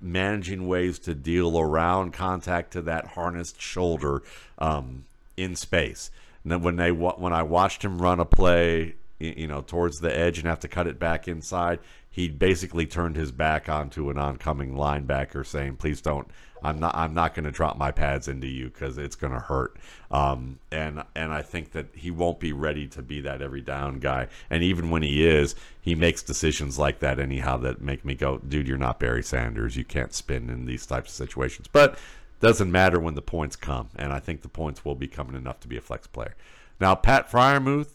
managing 0.00 0.66
ways 0.66 0.98
to 1.00 1.14
deal 1.14 1.58
around 1.58 2.12
contact 2.12 2.72
to 2.72 2.82
that 2.82 3.08
harnessed 3.08 3.60
shoulder 3.60 4.22
um, 4.58 5.04
in 5.36 5.54
space. 5.54 6.10
And 6.42 6.52
then 6.52 6.62
when 6.62 6.76
they 6.76 6.90
when 6.90 7.32
I 7.32 7.42
watched 7.42 7.84
him 7.84 8.02
run 8.02 8.18
a 8.18 8.24
play, 8.24 8.96
you 9.18 9.46
know, 9.46 9.60
towards 9.60 10.00
the 10.00 10.16
edge 10.16 10.38
and 10.38 10.48
have 10.48 10.60
to 10.60 10.68
cut 10.68 10.88
it 10.88 10.98
back 10.98 11.28
inside, 11.28 11.78
he 12.12 12.28
basically 12.28 12.86
turned 12.86 13.16
his 13.16 13.32
back 13.32 13.68
onto 13.68 14.10
an 14.10 14.18
oncoming 14.18 14.74
linebacker, 14.74 15.44
saying, 15.44 15.76
"Please 15.76 16.00
don't 16.00 16.28
I'm 16.64 16.78
not 16.78 16.94
I'm 16.94 17.14
not 17.14 17.34
going 17.34 17.44
to 17.44 17.50
drop 17.50 17.76
my 17.76 17.90
pads 17.90 18.28
into 18.28 18.46
you 18.46 18.70
because 18.70 18.98
it's 18.98 19.16
going 19.16 19.32
to 19.32 19.40
hurt. 19.40 19.76
Um, 20.10 20.58
and 20.70 21.02
and 21.14 21.32
I 21.32 21.42
think 21.42 21.72
that 21.72 21.86
he 21.94 22.10
won't 22.10 22.40
be 22.40 22.52
ready 22.52 22.86
to 22.88 23.02
be 23.02 23.20
that 23.22 23.42
every 23.42 23.60
down 23.60 23.98
guy. 23.98 24.28
And 24.50 24.62
even 24.62 24.90
when 24.90 25.02
he 25.02 25.26
is, 25.26 25.54
he 25.80 25.94
makes 25.94 26.22
decisions 26.22 26.78
like 26.78 27.00
that 27.00 27.18
anyhow 27.18 27.56
that 27.58 27.80
make 27.80 28.04
me 28.04 28.14
go, 28.14 28.38
dude, 28.38 28.68
you're 28.68 28.78
not 28.78 29.00
Barry 29.00 29.22
Sanders. 29.22 29.76
You 29.76 29.84
can't 29.84 30.14
spin 30.14 30.50
in 30.50 30.66
these 30.66 30.86
types 30.86 31.10
of 31.10 31.14
situations. 31.28 31.68
But 31.68 31.98
doesn't 32.40 32.72
matter 32.72 32.98
when 32.98 33.14
the 33.14 33.22
points 33.22 33.54
come, 33.54 33.88
and 33.96 34.12
I 34.12 34.18
think 34.18 34.42
the 34.42 34.48
points 34.48 34.84
will 34.84 34.96
be 34.96 35.06
coming 35.06 35.36
enough 35.36 35.60
to 35.60 35.68
be 35.68 35.76
a 35.76 35.80
flex 35.80 36.06
player. 36.06 36.34
Now 36.80 36.94
Pat 36.94 37.30
Freiermuth 37.30 37.94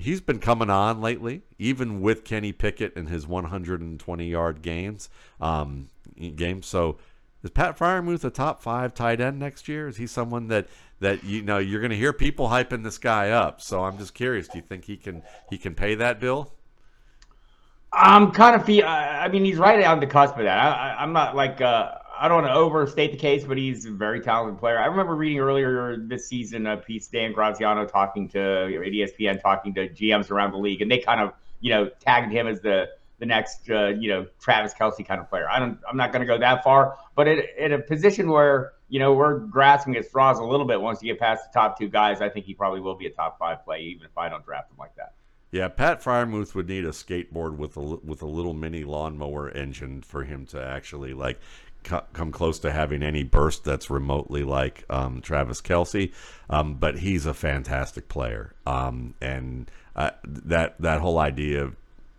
he's 0.00 0.20
been 0.20 0.38
coming 0.38 0.70
on 0.70 1.00
lately, 1.00 1.42
even 1.58 2.00
with 2.00 2.24
Kenny 2.24 2.52
Pickett 2.52 2.96
and 2.96 3.08
his 3.08 3.26
120 3.26 4.28
yard 4.28 4.62
games. 4.62 5.08
Um, 5.40 5.88
games. 6.36 6.66
So 6.66 6.98
is 7.42 7.50
Pat 7.50 7.78
Freiermuth 7.78 8.24
a 8.24 8.30
top 8.30 8.60
five 8.62 8.94
tight 8.94 9.20
end 9.20 9.38
next 9.38 9.68
year? 9.68 9.88
Is 9.88 9.96
he 9.96 10.06
someone 10.06 10.48
that 10.48 10.66
that 11.00 11.22
you 11.24 11.42
know 11.42 11.58
you're 11.58 11.80
going 11.80 11.90
to 11.90 11.96
hear 11.96 12.12
people 12.12 12.48
hyping 12.48 12.82
this 12.82 12.98
guy 12.98 13.30
up? 13.30 13.60
So 13.60 13.84
I'm 13.84 13.98
just 13.98 14.14
curious. 14.14 14.48
Do 14.48 14.58
you 14.58 14.64
think 14.64 14.84
he 14.84 14.96
can 14.96 15.22
he 15.50 15.58
can 15.58 15.74
pay 15.74 15.94
that 15.94 16.20
bill? 16.20 16.52
I'm 17.92 18.32
kind 18.32 18.54
of 18.54 18.66
feel. 18.66 18.84
I 18.86 19.28
mean, 19.28 19.44
he's 19.44 19.56
right 19.56 19.82
on 19.84 20.00
the 20.00 20.06
cusp 20.06 20.36
of 20.36 20.44
that. 20.44 20.58
I, 20.58 21.02
am 21.02 21.12
not 21.12 21.34
like 21.34 21.60
uh, 21.60 21.92
I 22.20 22.28
don't 22.28 22.42
want 22.42 22.46
to 22.48 22.54
overstate 22.54 23.12
the 23.12 23.18
case, 23.18 23.44
but 23.44 23.56
he's 23.56 23.86
a 23.86 23.90
very 23.90 24.20
talented 24.20 24.58
player. 24.58 24.78
I 24.78 24.86
remember 24.86 25.14
reading 25.14 25.38
earlier 25.38 25.96
this 25.96 26.26
season 26.26 26.66
a 26.66 26.76
piece 26.76 27.08
Dan 27.08 27.32
Graziano 27.32 27.86
talking 27.86 28.28
to 28.30 28.38
ESPN, 28.38 29.40
talking 29.40 29.74
to 29.74 29.88
GMs 29.88 30.30
around 30.30 30.52
the 30.52 30.58
league, 30.58 30.82
and 30.82 30.90
they 30.90 30.98
kind 30.98 31.20
of 31.20 31.32
you 31.60 31.70
know 31.70 31.90
tagged 32.00 32.32
him 32.32 32.46
as 32.46 32.60
the 32.60 32.88
the 33.18 33.26
next, 33.26 33.68
uh, 33.68 33.88
you 33.88 34.08
know, 34.08 34.26
Travis 34.40 34.72
Kelce 34.74 35.04
kind 35.04 35.20
of 35.20 35.28
player. 35.28 35.48
I 35.50 35.58
don't, 35.58 35.80
I'm 35.90 35.96
not 35.96 36.12
going 36.12 36.20
to 36.20 36.26
go 36.26 36.38
that 36.38 36.62
far, 36.62 36.98
but 37.16 37.26
at 37.26 37.72
a 37.72 37.80
position 37.80 38.30
where 38.30 38.74
you 38.88 38.98
know, 38.98 39.12
we're 39.12 39.38
grasping 39.38 39.96
at 39.96 40.06
straws 40.06 40.38
a 40.38 40.44
little 40.44 40.66
bit. 40.66 40.80
Once 40.80 41.02
you 41.02 41.12
get 41.12 41.20
past 41.20 41.44
the 41.44 41.58
top 41.58 41.78
two 41.78 41.88
guys, 41.88 42.20
I 42.20 42.28
think 42.28 42.46
he 42.46 42.54
probably 42.54 42.80
will 42.80 42.94
be 42.94 43.06
a 43.06 43.10
top 43.10 43.38
five 43.38 43.64
play, 43.64 43.80
even 43.80 44.06
if 44.06 44.16
I 44.16 44.28
don't 44.28 44.44
draft 44.44 44.70
him 44.70 44.76
like 44.78 44.94
that. 44.96 45.12
Yeah, 45.50 45.68
Pat 45.68 46.02
Freiermuth 46.02 46.54
would 46.54 46.68
need 46.68 46.84
a 46.84 46.90
skateboard 46.90 47.56
with 47.56 47.76
a 47.76 47.80
with 47.80 48.20
a 48.20 48.26
little 48.26 48.52
mini 48.52 48.84
lawnmower 48.84 49.50
engine 49.50 50.02
for 50.02 50.24
him 50.24 50.44
to 50.46 50.62
actually 50.62 51.14
like 51.14 51.40
come 52.12 52.32
close 52.32 52.58
to 52.60 52.70
having 52.70 53.02
any 53.02 53.22
burst 53.22 53.64
that's 53.64 53.90
remotely 53.90 54.42
like 54.42 54.84
um, 54.90 55.20
Travis 55.20 55.60
Kelce, 55.60 56.12
Um, 56.50 56.74
but 56.74 56.98
he's 56.98 57.26
a 57.26 57.34
fantastic 57.34 58.08
player, 58.08 58.54
um, 58.66 59.14
and 59.20 59.70
uh, 59.94 60.10
that 60.24 60.80
that 60.80 61.00
whole 61.00 61.18
idea 61.18 61.62
of 61.62 61.76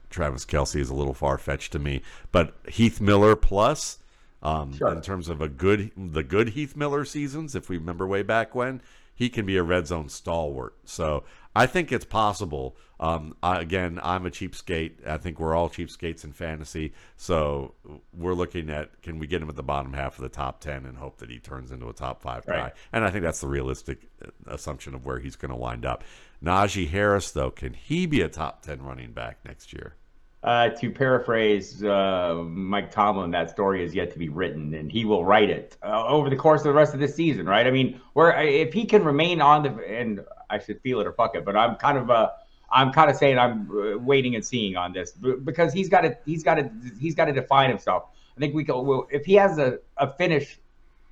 Travis 0.10 0.46
Kelce 0.46 0.80
is 0.80 0.90
a 0.90 0.96
little 0.96 1.14
far 1.14 1.38
fetched 1.38 1.72
to 1.74 1.80
me. 1.80 2.02
But 2.32 2.54
Heath 2.68 3.02
Miller 3.02 3.36
plus. 3.36 3.98
Um, 4.42 4.78
sure. 4.78 4.94
In 4.94 5.02
terms 5.02 5.28
of 5.28 5.42
a 5.42 5.50
good, 5.50 5.92
the 5.98 6.24
good 6.24 6.50
Heath 6.50 6.74
Miller 6.74 7.04
seasons, 7.04 7.56
if 7.56 7.68
we 7.68 7.78
remember 7.78 8.08
way 8.08 8.24
back 8.24 8.56
when, 8.56 8.82
he 9.14 9.28
can 9.28 9.46
be 9.46 9.58
a 9.58 9.64
red 9.64 9.86
zone 9.86 10.08
stalwart. 10.08 10.76
So 10.86 11.26
I 11.56 11.66
think 11.66 11.92
it's 11.92 12.06
possible. 12.06 12.78
Um, 13.00 13.36
I, 13.42 13.62
again, 13.62 14.00
I'm 14.04 14.26
a 14.26 14.30
cheapskate. 14.30 15.08
I 15.08 15.18
think 15.18 15.40
we're 15.40 15.56
all 15.56 15.70
cheapskates 15.70 16.24
in 16.24 16.32
fantasy. 16.32 16.94
So 17.18 17.74
we're 18.14 18.34
looking 18.34 18.70
at 18.70 19.02
can 19.02 19.20
we 19.20 19.28
get 19.28 19.42
him 19.42 19.50
at 19.50 19.56
the 19.56 19.64
bottom 19.64 19.94
half 19.94 20.18
of 20.18 20.22
the 20.22 20.30
top 20.30 20.60
10 20.60 20.86
and 20.86 20.98
hope 20.98 21.18
that 21.18 21.30
he 21.30 21.40
turns 21.40 21.72
into 21.72 21.88
a 21.88 21.94
top 21.94 22.22
five 22.22 22.46
right. 22.48 22.58
guy. 22.58 22.72
And 22.92 23.06
I 23.06 23.10
think 23.10 23.24
that's 23.24 23.42
the 23.42 23.48
realistic 23.48 24.10
uh, 24.24 24.30
assumption 24.48 24.94
of 24.94 25.06
where 25.06 25.20
he's 25.20 25.36
going 25.36 25.52
to 25.52 25.58
wind 25.58 25.86
up. 25.86 26.04
Najee 26.44 26.90
Harris, 26.90 27.32
though, 27.32 27.52
can 27.52 27.74
he 27.74 28.06
be 28.06 28.22
a 28.22 28.30
top 28.30 28.62
10 28.62 28.82
running 28.82 29.12
back 29.12 29.40
next 29.46 29.74
year? 29.74 29.96
Uh, 30.42 30.70
to 30.70 30.90
paraphrase 30.90 31.84
uh, 31.84 32.34
Mike 32.48 32.92
Tomlin, 32.92 33.32
that 33.32 33.50
story 33.50 33.84
is 33.84 33.94
yet 33.94 34.10
to 34.14 34.18
be 34.18 34.30
written, 34.30 34.74
and 34.74 34.90
he 34.90 35.04
will 35.04 35.26
write 35.26 35.50
it 35.50 35.76
uh, 35.84 36.06
over 36.08 36.30
the 36.30 36.36
course 36.38 36.62
of 36.62 36.66
the 36.66 36.74
rest 36.74 36.94
of 36.94 37.02
the 37.02 37.10
season, 37.10 37.46
right? 37.46 37.68
I 37.68 37.72
mean, 37.72 38.00
where 38.14 38.32
if 38.42 38.72
he 38.72 38.86
can 38.86 39.04
remain 39.04 39.42
on 39.42 39.64
the, 39.64 39.70
and 39.86 40.22
I 40.50 40.60
should 40.60 40.82
feel 40.82 41.00
it 41.02 41.08
or 41.08 41.14
fuck 41.14 41.36
it, 41.36 41.46
but 41.46 41.56
I'm 41.56 41.76
kind 41.76 41.98
of 41.98 42.10
uh, 42.10 42.30
I'm 42.72 42.92
kind 42.92 43.10
of 43.10 43.16
saying 43.16 43.38
I'm 43.38 43.70
uh, 43.72 43.98
waiting 43.98 44.36
and 44.36 44.46
seeing 44.46 44.76
on 44.76 44.94
this 44.94 45.12
because 45.12 45.74
he's 45.74 45.90
got 45.90 46.02
to 46.02 46.18
he's 46.26 46.44
got 46.44 46.56
to 46.56 46.70
he's 47.00 47.16
got 47.16 47.26
to 47.26 47.34
define 47.34 47.70
himself. 47.70 48.06
I 48.36 48.40
think 48.40 48.54
we 48.54 48.64
go 48.64 49.08
if 49.12 49.26
he 49.26 49.34
has 49.36 49.58
a, 49.58 49.80
a 49.98 50.12
finish 50.14 50.60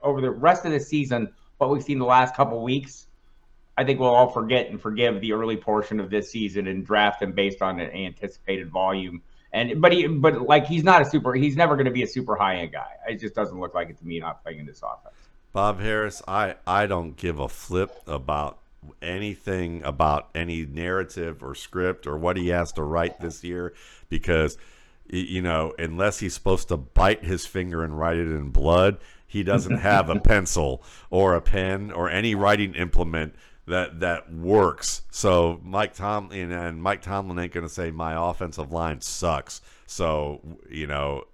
over 0.02 0.22
the 0.22 0.32
rest 0.32 0.66
of 0.66 0.72
the 0.72 0.80
season, 0.80 1.34
what 1.58 1.70
we've 1.70 1.84
seen 1.84 2.00
the 2.00 2.06
last 2.06 2.36
couple 2.36 2.62
weeks, 2.64 3.08
I 3.78 3.84
think 3.84 4.00
we'll 4.00 4.14
all 4.14 4.30
forget 4.30 4.70
and 4.70 4.82
forgive 4.82 5.22
the 5.22 5.34
early 5.34 5.58
portion 5.58 6.00
of 6.00 6.10
this 6.10 6.32
season 6.32 6.68
and 6.68 6.86
draft 6.86 7.22
him 7.22 7.32
based 7.32 7.62
on 7.62 7.80
an 7.80 7.92
anticipated 7.92 8.70
volume. 8.70 9.22
And 9.54 9.82
but 9.82 9.92
he 9.92 10.08
but 10.08 10.42
like 10.42 10.68
he's 10.68 10.84
not 10.84 11.02
a 11.02 11.06
super 11.06 11.34
he's 11.34 11.56
never 11.56 11.76
going 11.76 11.86
to 11.86 11.92
be 11.92 12.04
a 12.04 12.08
super 12.08 12.36
high 12.36 12.58
end 12.58 12.72
guy. 12.72 12.92
It 13.08 13.20
just 13.20 13.34
doesn't 13.34 13.60
look 13.60 13.74
like 13.74 13.90
it 13.90 13.98
to 14.00 14.06
me 14.06 14.20
not 14.20 14.44
playing 14.44 14.60
in 14.60 14.66
this 14.66 14.82
offense. 14.84 15.16
Bob 15.54 15.80
Harris, 15.80 16.22
I 16.28 16.56
I 16.66 16.86
don't 16.86 17.16
give 17.16 17.40
a 17.40 17.48
flip 17.48 17.92
about 18.06 18.60
anything 19.02 19.84
about 19.84 20.30
any 20.36 20.66
narrative 20.66 21.44
or 21.44 21.56
script 21.56 22.08
or 22.08 22.18
what 22.18 22.38
he 22.38 22.50
has 22.50 22.72
to 22.72 22.84
write 22.84 23.20
this 23.20 23.44
year 23.44 23.74
because 24.10 24.58
you 25.10 25.42
know 25.42 25.74
unless 25.80 26.20
he's 26.20 26.34
supposed 26.34 26.68
to 26.68 26.78
bite 26.78 27.24
his 27.24 27.46
finger 27.46 27.84
and 27.84 27.98
write 27.98 28.18
it 28.18 28.28
in 28.28 28.50
blood 28.50 28.98
he 29.26 29.44
doesn't 29.44 29.78
have 29.80 30.10
a 30.10 30.20
pencil 30.20 30.82
or 31.10 31.36
a 31.36 31.42
pen 31.42 31.92
or 31.92 32.10
any 32.10 32.34
writing 32.34 32.74
implement 32.76 33.36
that 33.68 34.00
that 34.00 34.34
works. 34.34 35.04
So 35.12 35.60
Mike 35.64 35.94
Tomlin 35.94 36.52
and 36.52 36.82
Mike 36.82 37.02
Tomlin 37.02 37.38
ain't 37.38 37.54
going 37.54 37.68
to 37.68 37.74
say 37.74 37.92
my 37.92 38.30
offensive 38.30 38.72
line 38.72 39.02
sucks. 39.02 39.62
So 39.86 40.42
you 40.70 40.88
know, 40.88 41.26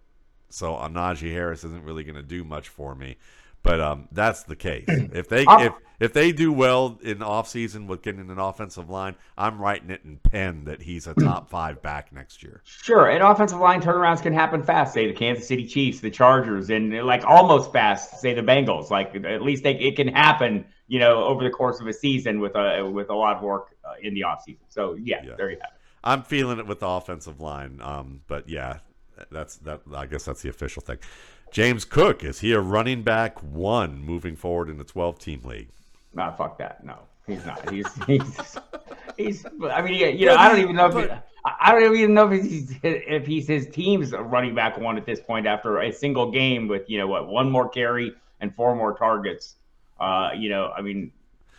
so 0.50 0.74
Najee 0.74 1.32
Harris 1.32 1.64
isn't 1.64 1.84
really 1.84 2.04
going 2.04 2.16
to 2.16 2.24
do 2.24 2.44
much 2.44 2.68
for 2.68 2.96
me. 2.96 3.18
But 3.64 3.80
um, 3.80 4.08
that's 4.12 4.44
the 4.44 4.56
case. 4.56 4.86
If 5.14 5.30
they 5.30 5.46
if 5.48 5.74
if 6.00 6.12
they 6.12 6.32
do 6.32 6.52
well 6.52 7.00
in 7.02 7.22
off 7.22 7.48
season 7.48 7.88
with 7.88 8.02
getting 8.02 8.30
an 8.30 8.40
offensive 8.40 8.90
line, 8.90 9.16
I'm 9.38 9.62
writing 9.62 9.90
it 9.90 10.02
in 10.04 10.18
pen 10.18 10.66
that 10.66 10.82
he's 10.82 11.08
a 11.08 11.14
top 11.20 11.50
five 11.50 11.82
back 11.82 12.12
next 12.12 12.44
year. 12.44 12.62
Sure, 12.66 13.10
and 13.10 13.24
offensive 13.24 13.60
line 13.60 13.82
turnarounds 13.82 14.22
can 14.22 14.34
happen 14.34 14.64
fast. 14.64 14.94
Say 14.94 15.08
the 15.08 15.14
Kansas 15.14 15.48
City 15.48 15.66
Chiefs, 15.66 16.00
the 16.02 16.12
Chargers, 16.12 16.70
and 16.70 16.94
like 17.06 17.24
almost 17.26 17.72
fast. 17.72 18.20
Say 18.20 18.34
the 18.34 18.42
Bengals. 18.42 18.90
Like 18.90 19.16
at 19.16 19.42
least 19.42 19.64
they, 19.64 19.76
it 19.76 19.96
can 19.96 20.08
happen. 20.10 20.66
You 20.88 21.00
know, 21.00 21.24
over 21.24 21.44
the 21.44 21.50
course 21.50 21.80
of 21.80 21.88
a 21.88 21.94
season 21.94 22.40
with 22.40 22.56
a 22.56 22.90
with 22.90 23.10
a 23.10 23.16
lot 23.16 23.38
of 23.38 23.44
work 23.44 23.76
uh, 23.86 23.94
in 24.02 24.14
the 24.14 24.24
off 24.24 24.44
season. 24.44 24.66
So 24.70 24.96
yeah, 24.96 25.22
yeah, 25.24 25.36
there 25.38 25.50
you 25.50 25.58
have 25.62 25.72
it. 25.74 25.80
I'm 26.04 26.24
feeling 26.24 26.60
it 26.60 26.68
with 26.68 26.82
the 26.82 26.88
offensive 26.88 27.40
line. 27.40 27.80
Um, 27.82 28.22
but 28.28 28.50
yeah, 28.50 28.80
that's 29.32 29.58
that. 29.58 29.82
I 29.96 30.06
guess 30.06 30.26
that's 30.26 30.42
the 30.42 30.50
official 30.50 30.82
thing. 30.82 30.98
James 31.54 31.86
Cook 31.86 32.24
is 32.24 32.40
he 32.40 32.52
a 32.52 32.60
running 32.60 33.04
back 33.04 33.38
one 33.44 34.00
moving 34.04 34.36
forward 34.36 34.70
in 34.70 34.80
the 34.80 34.84
12 34.84 35.20
team 35.20 35.42
league? 35.44 35.70
Nah, 36.12 36.32
fuck 36.32 36.58
that. 36.58 36.84
No, 36.84 36.98
he's 37.28 37.46
not. 37.46 37.70
He's 37.70 37.86
he's 38.08 38.58
he's. 39.18 39.46
I 39.64 39.84
mean, 39.84 40.18
you 40.18 40.26
know, 40.26 40.36
I 40.36 40.50
don't 40.50 40.62
even 40.62 40.76
know 40.76 40.88
if. 40.88 40.96
He, 40.96 41.16
I 41.46 41.80
don't 41.80 41.96
even 41.96 42.16
know 42.16 42.32
if 42.32 42.42
he's 42.42 42.74
if 42.82 43.28
he's 43.28 43.48
his 43.48 43.68
team's 43.68 44.14
running 44.14 44.56
back 44.56 44.80
one 44.80 44.98
at 44.98 45.06
this 45.06 45.20
point 45.20 45.46
after 45.46 45.82
a 45.82 45.92
single 45.92 46.32
game 46.32 46.68
with 46.68 46.90
you 46.90 46.98
know 46.98 47.06
what 47.06 47.28
one 47.28 47.52
more 47.52 47.70
carry 47.70 48.14
and 48.42 48.56
four 48.56 48.76
more 48.76 48.98
targets. 48.98 49.56
Uh, 50.00 50.32
you 50.36 50.50
know, 50.50 50.74
I 50.76 50.82
mean, 50.82 51.12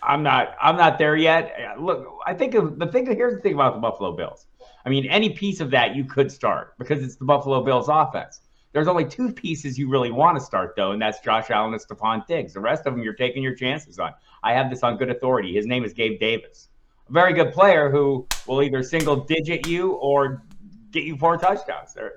I'm 0.02 0.24
not 0.24 0.56
I'm 0.60 0.76
not 0.76 0.98
there 0.98 1.14
yet. 1.14 1.80
Look, 1.80 2.18
I 2.26 2.34
think 2.34 2.52
the 2.52 2.88
thing 2.88 3.06
here's 3.06 3.36
the 3.36 3.40
thing 3.40 3.54
about 3.54 3.74
the 3.74 3.80
Buffalo 3.80 4.10
Bills. 4.10 4.46
I 4.84 4.88
mean, 4.88 5.06
any 5.06 5.30
piece 5.30 5.60
of 5.60 5.70
that 5.70 5.94
you 5.94 6.04
could 6.04 6.32
start 6.32 6.74
because 6.78 7.00
it's 7.04 7.14
the 7.14 7.24
Buffalo 7.24 7.62
Bills 7.62 7.88
offense. 7.88 8.40
There's 8.74 8.88
only 8.88 9.04
two 9.04 9.32
pieces 9.32 9.78
you 9.78 9.88
really 9.88 10.10
want 10.10 10.36
to 10.36 10.44
start 10.44 10.74
though, 10.76 10.90
and 10.90 11.00
that's 11.00 11.20
Josh 11.20 11.48
Allen 11.48 11.72
and 11.72 11.80
Stefon 11.80 12.26
Diggs. 12.26 12.54
The 12.54 12.60
rest 12.60 12.84
of 12.86 12.92
them 12.92 13.04
you're 13.04 13.14
taking 13.14 13.40
your 13.40 13.54
chances 13.54 14.00
on. 14.00 14.12
I 14.42 14.52
have 14.52 14.68
this 14.68 14.82
on 14.82 14.96
good 14.96 15.10
authority. 15.10 15.54
His 15.54 15.64
name 15.64 15.84
is 15.84 15.92
Gabe 15.92 16.18
Davis, 16.18 16.70
a 17.08 17.12
very 17.12 17.32
good 17.32 17.52
player 17.52 17.88
who 17.88 18.26
will 18.48 18.62
either 18.64 18.82
single 18.82 19.14
digit 19.14 19.68
you 19.68 19.92
or 19.92 20.42
get 20.90 21.04
you 21.04 21.16
four 21.16 21.36
touchdowns. 21.36 21.94
There, 21.94 22.14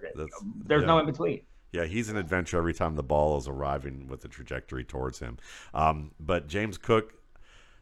there's 0.65 0.81
yeah. 0.81 0.87
no 0.87 0.97
in 0.97 1.05
between. 1.05 1.41
Yeah, 1.73 1.85
he's 1.85 2.09
an 2.09 2.17
adventure 2.17 2.57
every 2.57 2.73
time 2.73 2.95
the 2.95 3.03
ball 3.03 3.37
is 3.37 3.47
arriving 3.47 4.07
with 4.07 4.21
the 4.21 4.27
trajectory 4.27 4.83
towards 4.83 5.19
him. 5.19 5.37
Um, 5.75 6.09
but 6.19 6.47
James 6.47 6.79
Cook, 6.79 7.13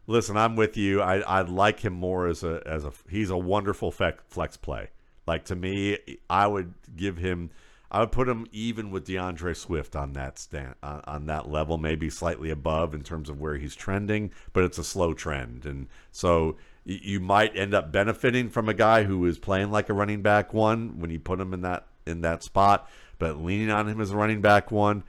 listen, 0.06 0.36
I'm 0.36 0.54
with 0.54 0.76
you. 0.76 1.00
I, 1.00 1.20
I 1.20 1.40
like 1.40 1.80
him 1.80 1.94
more 1.94 2.26
as 2.26 2.44
a 2.44 2.62
as 2.66 2.84
a 2.84 2.92
he's 3.08 3.30
a 3.30 3.38
wonderful 3.38 3.90
flex 3.90 4.58
play. 4.58 4.90
Like 5.26 5.46
to 5.46 5.56
me, 5.56 5.96
I 6.28 6.46
would 6.46 6.74
give 6.94 7.16
him 7.16 7.50
I 7.90 8.00
would 8.00 8.12
put 8.12 8.28
him 8.28 8.46
even 8.52 8.90
with 8.90 9.06
DeAndre 9.06 9.56
Swift 9.56 9.94
on 9.94 10.12
that 10.14 10.38
stand 10.38 10.74
on, 10.82 10.98
uh, 10.98 11.02
on 11.06 11.26
that 11.26 11.48
level, 11.48 11.78
maybe 11.78 12.10
slightly 12.10 12.50
above 12.50 12.94
in 12.94 13.02
terms 13.02 13.28
of 13.30 13.40
where 13.40 13.56
he's 13.56 13.76
trending, 13.76 14.32
but 14.52 14.64
it's 14.64 14.78
a 14.78 14.84
slow 14.84 15.14
trend, 15.14 15.64
and 15.64 15.88
so 16.10 16.56
you 16.84 17.18
might 17.18 17.56
end 17.56 17.74
up 17.74 17.90
benefiting 17.90 18.48
from 18.48 18.68
a 18.68 18.74
guy 18.74 19.02
who 19.02 19.24
is 19.26 19.38
playing 19.38 19.72
like 19.72 19.88
a 19.88 19.92
running 19.92 20.22
back 20.22 20.54
one 20.54 21.00
when 21.00 21.10
you 21.10 21.18
put 21.18 21.40
him 21.40 21.52
in 21.52 21.62
that 21.62 21.86
in 22.06 22.20
that 22.20 22.42
spot, 22.42 22.88
but 23.18 23.42
leaning 23.42 23.70
on 23.70 23.88
him 23.88 24.00
as 24.00 24.12
a 24.12 24.16
running 24.16 24.40
back 24.40 24.70
one. 24.70 25.02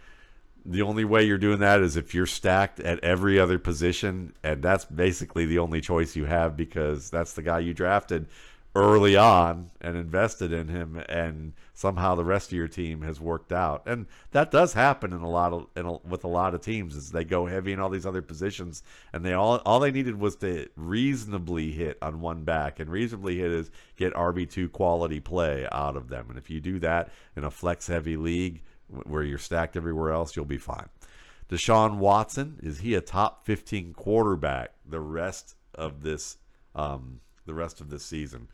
The 0.65 0.81
only 0.81 1.05
way 1.05 1.24
you're 1.24 1.38
doing 1.38 1.60
that 1.60 1.81
is 1.81 1.96
if 1.96 2.13
you're 2.13 2.25
stacked 2.25 2.81
at 2.81 3.01
every 3.01 3.39
other 3.39 3.57
position, 3.57 4.34
and 4.43 4.62
that's 4.62 4.84
basically 4.84 5.46
the 5.46 5.60
only 5.60 5.79
choice 5.79 6.15
you 6.15 6.25
have 6.25 6.57
because 6.57 7.10
that's 7.10 7.34
the 7.34 7.41
guy 7.41 7.60
you 7.60 7.74
drafted 7.74 8.27
early 8.77 9.17
on 9.17 9.72
and 9.81 9.98
invested 9.98 10.53
in 10.53 10.67
him 10.67 11.01
and 11.10 11.53
somehow 11.74 12.13
the 12.13 12.24
rest 12.24 12.50
of 12.50 12.57
your 12.57 12.67
team 12.67 13.01
has 13.01 13.19
worked 13.19 13.51
out. 13.51 13.81
And 13.88 14.05
that 14.31 14.51
does 14.51 14.74
happen 14.74 15.13
in 15.13 15.22
a 15.22 15.29
lot 15.29 15.51
of 15.51 15.65
in 15.75 15.88
a, 15.88 15.98
with 15.98 16.24
a 16.24 16.27
lot 16.27 16.53
of 16.53 16.62
teams 16.62 16.96
is 16.96 17.12
they 17.12 17.24
go 17.24 17.48
heavy 17.48 17.74
in 17.74 17.79
all 17.79 17.89
these 17.89 18.05
other 18.05 18.22
positions 18.22 18.84
and 19.12 19.25
they 19.25 19.34
all 19.34 19.55
all 19.65 19.79
they 19.79 19.89
needed 19.89 20.19
was 20.19 20.36
to 20.38 20.69
reasonably 20.75 21.72
hit 21.72 21.98
on 22.03 22.22
one 22.22 22.43
back 22.43 22.79
and 22.79 22.91
reasonably 22.91 23.39
hit 23.39 23.51
is 23.51 23.72
get 23.96 24.13
RB2 24.13 24.72
quality 24.72 25.19
play 25.19 25.67
out 25.72 25.98
of 25.98 26.10
them. 26.10 26.27
And 26.29 26.38
if 26.38 26.51
you 26.51 26.62
do 26.62 26.77
that 26.79 27.10
in 27.36 27.43
a 27.43 27.51
flex 27.51 27.88
heavy 27.88 28.15
league 28.15 28.62
where 28.88 29.24
you're 29.24 29.39
stacked 29.39 29.75
everywhere 29.75 30.12
else 30.12 30.36
you'll 30.36 30.46
be 30.46 30.60
fine. 30.60 30.89
Deshaun 31.50 31.98
Watson 31.98 32.60
is 32.62 32.79
he 32.79 32.93
a 32.93 33.01
top 33.01 33.43
15 33.43 33.93
quarterback 33.93 34.74
the 34.86 35.00
rest 35.00 35.55
of 35.74 36.03
this 36.03 36.38
um, 36.75 37.22
the 37.48 37.55
rest 37.55 37.81
of 37.81 37.89
this 37.89 38.03
season 38.03 38.48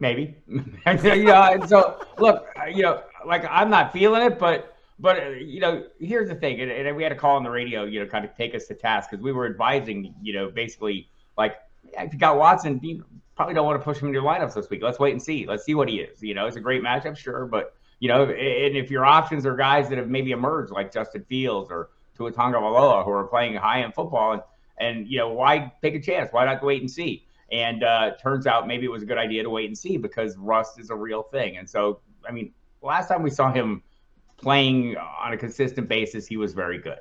maybe. 0.00 0.36
you 0.48 1.24
know, 1.24 1.58
so 1.66 2.04
look, 2.18 2.46
uh, 2.60 2.66
you 2.66 2.82
know, 2.82 3.02
like 3.26 3.44
I'm 3.50 3.70
not 3.70 3.92
feeling 3.92 4.22
it, 4.22 4.38
but 4.38 4.76
but 4.98 5.16
uh, 5.22 5.28
you 5.30 5.60
know, 5.60 5.84
here's 6.00 6.28
the 6.28 6.34
thing, 6.34 6.60
and, 6.60 6.70
and 6.70 6.96
we 6.96 7.02
had 7.02 7.12
a 7.12 7.16
call 7.16 7.36
on 7.36 7.44
the 7.44 7.50
radio, 7.50 7.84
you 7.84 8.00
know, 8.00 8.06
kind 8.06 8.24
of 8.24 8.34
take 8.36 8.54
us 8.54 8.66
to 8.66 8.74
task 8.74 9.10
because 9.10 9.22
we 9.22 9.32
were 9.32 9.46
advising, 9.46 10.14
you 10.22 10.32
know, 10.32 10.50
basically 10.50 11.08
like 11.36 11.56
if 11.84 12.12
you 12.12 12.18
got 12.18 12.36
Watson, 12.36 12.80
you 12.82 13.04
probably 13.36 13.54
don't 13.54 13.66
want 13.66 13.80
to 13.80 13.84
push 13.84 13.98
him 13.98 14.08
in 14.08 14.14
your 14.14 14.22
lineups 14.22 14.54
this 14.54 14.68
week. 14.68 14.82
Let's 14.82 14.98
wait 14.98 15.12
and 15.12 15.22
see. 15.22 15.46
Let's 15.46 15.64
see 15.64 15.74
what 15.74 15.88
he 15.88 16.00
is. 16.00 16.22
You 16.22 16.34
know, 16.34 16.46
it's 16.46 16.56
a 16.56 16.60
great 16.60 16.82
matchup, 16.82 17.16
sure, 17.16 17.46
but 17.46 17.74
you 18.00 18.08
know, 18.08 18.24
and 18.24 18.76
if 18.76 18.90
your 18.90 19.04
options 19.04 19.46
are 19.46 19.56
guys 19.56 19.88
that 19.88 19.98
have 19.98 20.08
maybe 20.08 20.32
emerged 20.32 20.72
like 20.72 20.92
Justin 20.92 21.24
Fields 21.28 21.70
or 21.70 21.90
Tua 22.16 22.32
Tagovailoa 22.32 23.04
who 23.04 23.10
are 23.10 23.24
playing 23.24 23.54
high 23.54 23.82
end 23.82 23.94
football, 23.94 24.32
and 24.32 24.42
and 24.80 25.08
you 25.08 25.18
know, 25.18 25.30
why 25.30 25.72
take 25.82 25.94
a 25.94 26.00
chance? 26.00 26.32
Why 26.32 26.44
not 26.44 26.62
wait 26.62 26.80
and 26.80 26.90
see? 26.90 27.26
And 27.50 27.82
uh, 27.82 28.12
turns 28.20 28.46
out 28.46 28.66
maybe 28.66 28.84
it 28.84 28.90
was 28.90 29.02
a 29.02 29.06
good 29.06 29.18
idea 29.18 29.42
to 29.42 29.50
wait 29.50 29.66
and 29.66 29.76
see 29.76 29.96
because 29.96 30.36
rust 30.36 30.78
is 30.78 30.90
a 30.90 30.94
real 30.94 31.22
thing. 31.22 31.56
And 31.56 31.68
so, 31.68 32.00
I 32.28 32.32
mean, 32.32 32.52
last 32.82 33.08
time 33.08 33.22
we 33.22 33.30
saw 33.30 33.50
him 33.52 33.82
playing 34.36 34.96
on 34.96 35.32
a 35.32 35.36
consistent 35.36 35.88
basis, 35.88 36.26
he 36.26 36.36
was 36.36 36.52
very 36.52 36.78
good. 36.78 36.98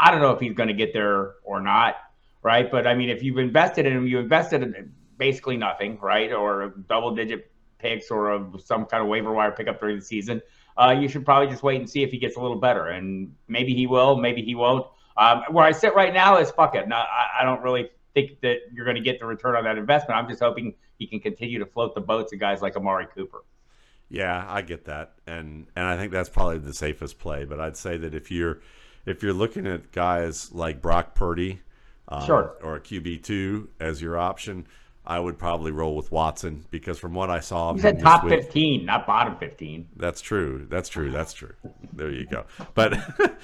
I 0.00 0.10
don't 0.10 0.20
know 0.20 0.30
if 0.30 0.40
he's 0.40 0.54
going 0.54 0.68
to 0.68 0.74
get 0.74 0.92
there 0.92 1.34
or 1.42 1.60
not, 1.60 1.96
right? 2.42 2.70
But 2.70 2.86
I 2.86 2.94
mean, 2.94 3.10
if 3.10 3.22
you've 3.22 3.38
invested 3.38 3.86
in 3.86 3.92
him, 3.92 4.06
you 4.06 4.18
invested 4.18 4.62
in 4.62 4.92
basically 5.16 5.56
nothing, 5.56 5.98
right? 6.00 6.32
Or 6.32 6.74
double 6.88 7.14
digit 7.14 7.50
picks 7.78 8.10
or 8.10 8.34
a, 8.34 8.50
some 8.64 8.84
kind 8.84 9.02
of 9.02 9.08
waiver 9.08 9.32
wire 9.32 9.52
pickup 9.52 9.80
during 9.80 9.96
the 9.98 10.04
season. 10.04 10.40
Uh, 10.76 10.94
you 10.98 11.08
should 11.08 11.24
probably 11.24 11.48
just 11.48 11.62
wait 11.64 11.80
and 11.80 11.90
see 11.90 12.04
if 12.04 12.10
he 12.12 12.18
gets 12.18 12.36
a 12.36 12.40
little 12.40 12.60
better, 12.60 12.86
and 12.86 13.34
maybe 13.48 13.74
he 13.74 13.88
will, 13.88 14.16
maybe 14.16 14.42
he 14.42 14.54
won't. 14.54 14.86
Um, 15.16 15.42
where 15.50 15.64
I 15.64 15.72
sit 15.72 15.94
right 15.96 16.14
now 16.14 16.38
is 16.38 16.52
fuck 16.52 16.76
it. 16.76 16.86
I, 16.92 17.40
I 17.40 17.44
don't 17.44 17.62
really 17.62 17.90
think 18.14 18.40
that 18.40 18.58
you're 18.72 18.84
going 18.84 18.96
to 18.96 19.02
get 19.02 19.20
the 19.20 19.26
return 19.26 19.56
on 19.56 19.64
that 19.64 19.78
investment. 19.78 20.18
I'm 20.18 20.28
just 20.28 20.40
hoping 20.40 20.74
he 20.98 21.06
can 21.06 21.20
continue 21.20 21.58
to 21.58 21.66
float 21.66 21.94
the 21.94 22.00
boats 22.00 22.32
of 22.32 22.40
guys 22.40 22.62
like 22.62 22.76
Amari 22.76 23.06
Cooper. 23.14 23.44
Yeah, 24.10 24.44
I 24.48 24.62
get 24.62 24.86
that, 24.86 25.14
and 25.26 25.66
and 25.76 25.84
I 25.84 25.96
think 25.96 26.12
that's 26.12 26.30
probably 26.30 26.58
the 26.58 26.72
safest 26.72 27.18
play. 27.18 27.44
But 27.44 27.60
I'd 27.60 27.76
say 27.76 27.98
that 27.98 28.14
if 28.14 28.30
you're 28.30 28.60
if 29.04 29.22
you're 29.22 29.34
looking 29.34 29.66
at 29.66 29.92
guys 29.92 30.50
like 30.52 30.80
Brock 30.80 31.14
Purdy, 31.14 31.60
um, 32.08 32.24
sure. 32.24 32.54
or 32.62 32.76
a 32.76 32.80
QB 32.80 33.22
two 33.22 33.68
as 33.78 34.00
your 34.00 34.16
option, 34.16 34.66
I 35.04 35.20
would 35.20 35.38
probably 35.38 35.72
roll 35.72 35.94
with 35.94 36.10
Watson 36.10 36.64
because 36.70 36.98
from 36.98 37.12
what 37.12 37.28
I 37.28 37.40
saw, 37.40 37.74
you 37.74 37.80
said 37.80 38.00
top 38.00 38.24
week, 38.24 38.42
fifteen, 38.42 38.86
not 38.86 39.06
bottom 39.06 39.36
fifteen. 39.36 39.88
That's 39.96 40.22
true. 40.22 40.66
That's 40.70 40.88
true. 40.88 41.10
That's 41.10 41.34
true. 41.34 41.54
There 41.92 42.10
you 42.10 42.26
go. 42.26 42.46
But 42.72 42.98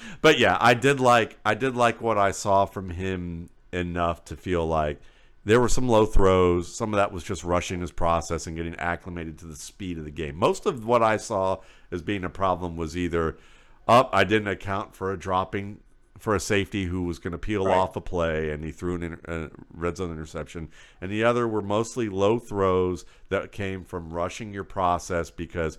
but 0.21 0.39
yeah, 0.39 0.57
I 0.59 0.73
did 0.73 0.99
like 0.99 1.37
I 1.45 1.53
did 1.53 1.75
like 1.75 2.01
what 2.01 2.17
I 2.17 2.31
saw 2.31 2.65
from 2.65 2.89
him 2.89 3.49
enough 3.75 4.25
to 4.25 4.35
feel 4.35 4.65
like 4.65 4.99
there 5.43 5.61
were 5.61 5.69
some 5.69 5.87
low 5.87 6.05
throws. 6.05 6.75
Some 6.75 6.93
of 6.93 6.97
that 6.97 7.11
was 7.11 7.23
just 7.23 7.43
rushing 7.43 7.81
his 7.81 7.91
process 7.91 8.47
and 8.47 8.55
getting 8.55 8.75
acclimated 8.77 9.37
to 9.39 9.45
the 9.45 9.55
speed 9.55 9.97
of 9.97 10.05
the 10.05 10.11
game. 10.11 10.35
Most 10.35 10.65
of 10.65 10.85
what 10.85 11.03
I 11.03 11.17
saw 11.17 11.59
as 11.91 12.01
being 12.01 12.23
a 12.23 12.29
problem 12.29 12.75
was 12.75 12.97
either 12.97 13.37
up, 13.87 14.09
I 14.11 14.23
didn't 14.23 14.47
account 14.47 14.95
for 14.95 15.11
a 15.11 15.17
dropping 15.17 15.79
for 16.17 16.33
a 16.33 16.39
safety 16.39 16.85
who 16.85 17.03
was 17.03 17.19
going 17.19 17.33
to 17.33 17.37
peel 17.37 17.65
right. 17.65 17.77
off 17.77 17.95
a 17.95 18.01
play 18.01 18.49
and 18.49 18.63
he 18.63 18.71
threw 18.71 18.95
an 18.95 19.19
a 19.27 19.31
uh, 19.31 19.49
red 19.73 19.97
zone 19.97 20.11
interception. 20.11 20.69
And 21.01 21.11
the 21.11 21.23
other 21.23 21.47
were 21.47 21.61
mostly 21.61 22.09
low 22.09 22.39
throws 22.39 23.05
that 23.29 23.51
came 23.51 23.83
from 23.83 24.11
rushing 24.11 24.53
your 24.53 24.63
process 24.63 25.29
because, 25.29 25.77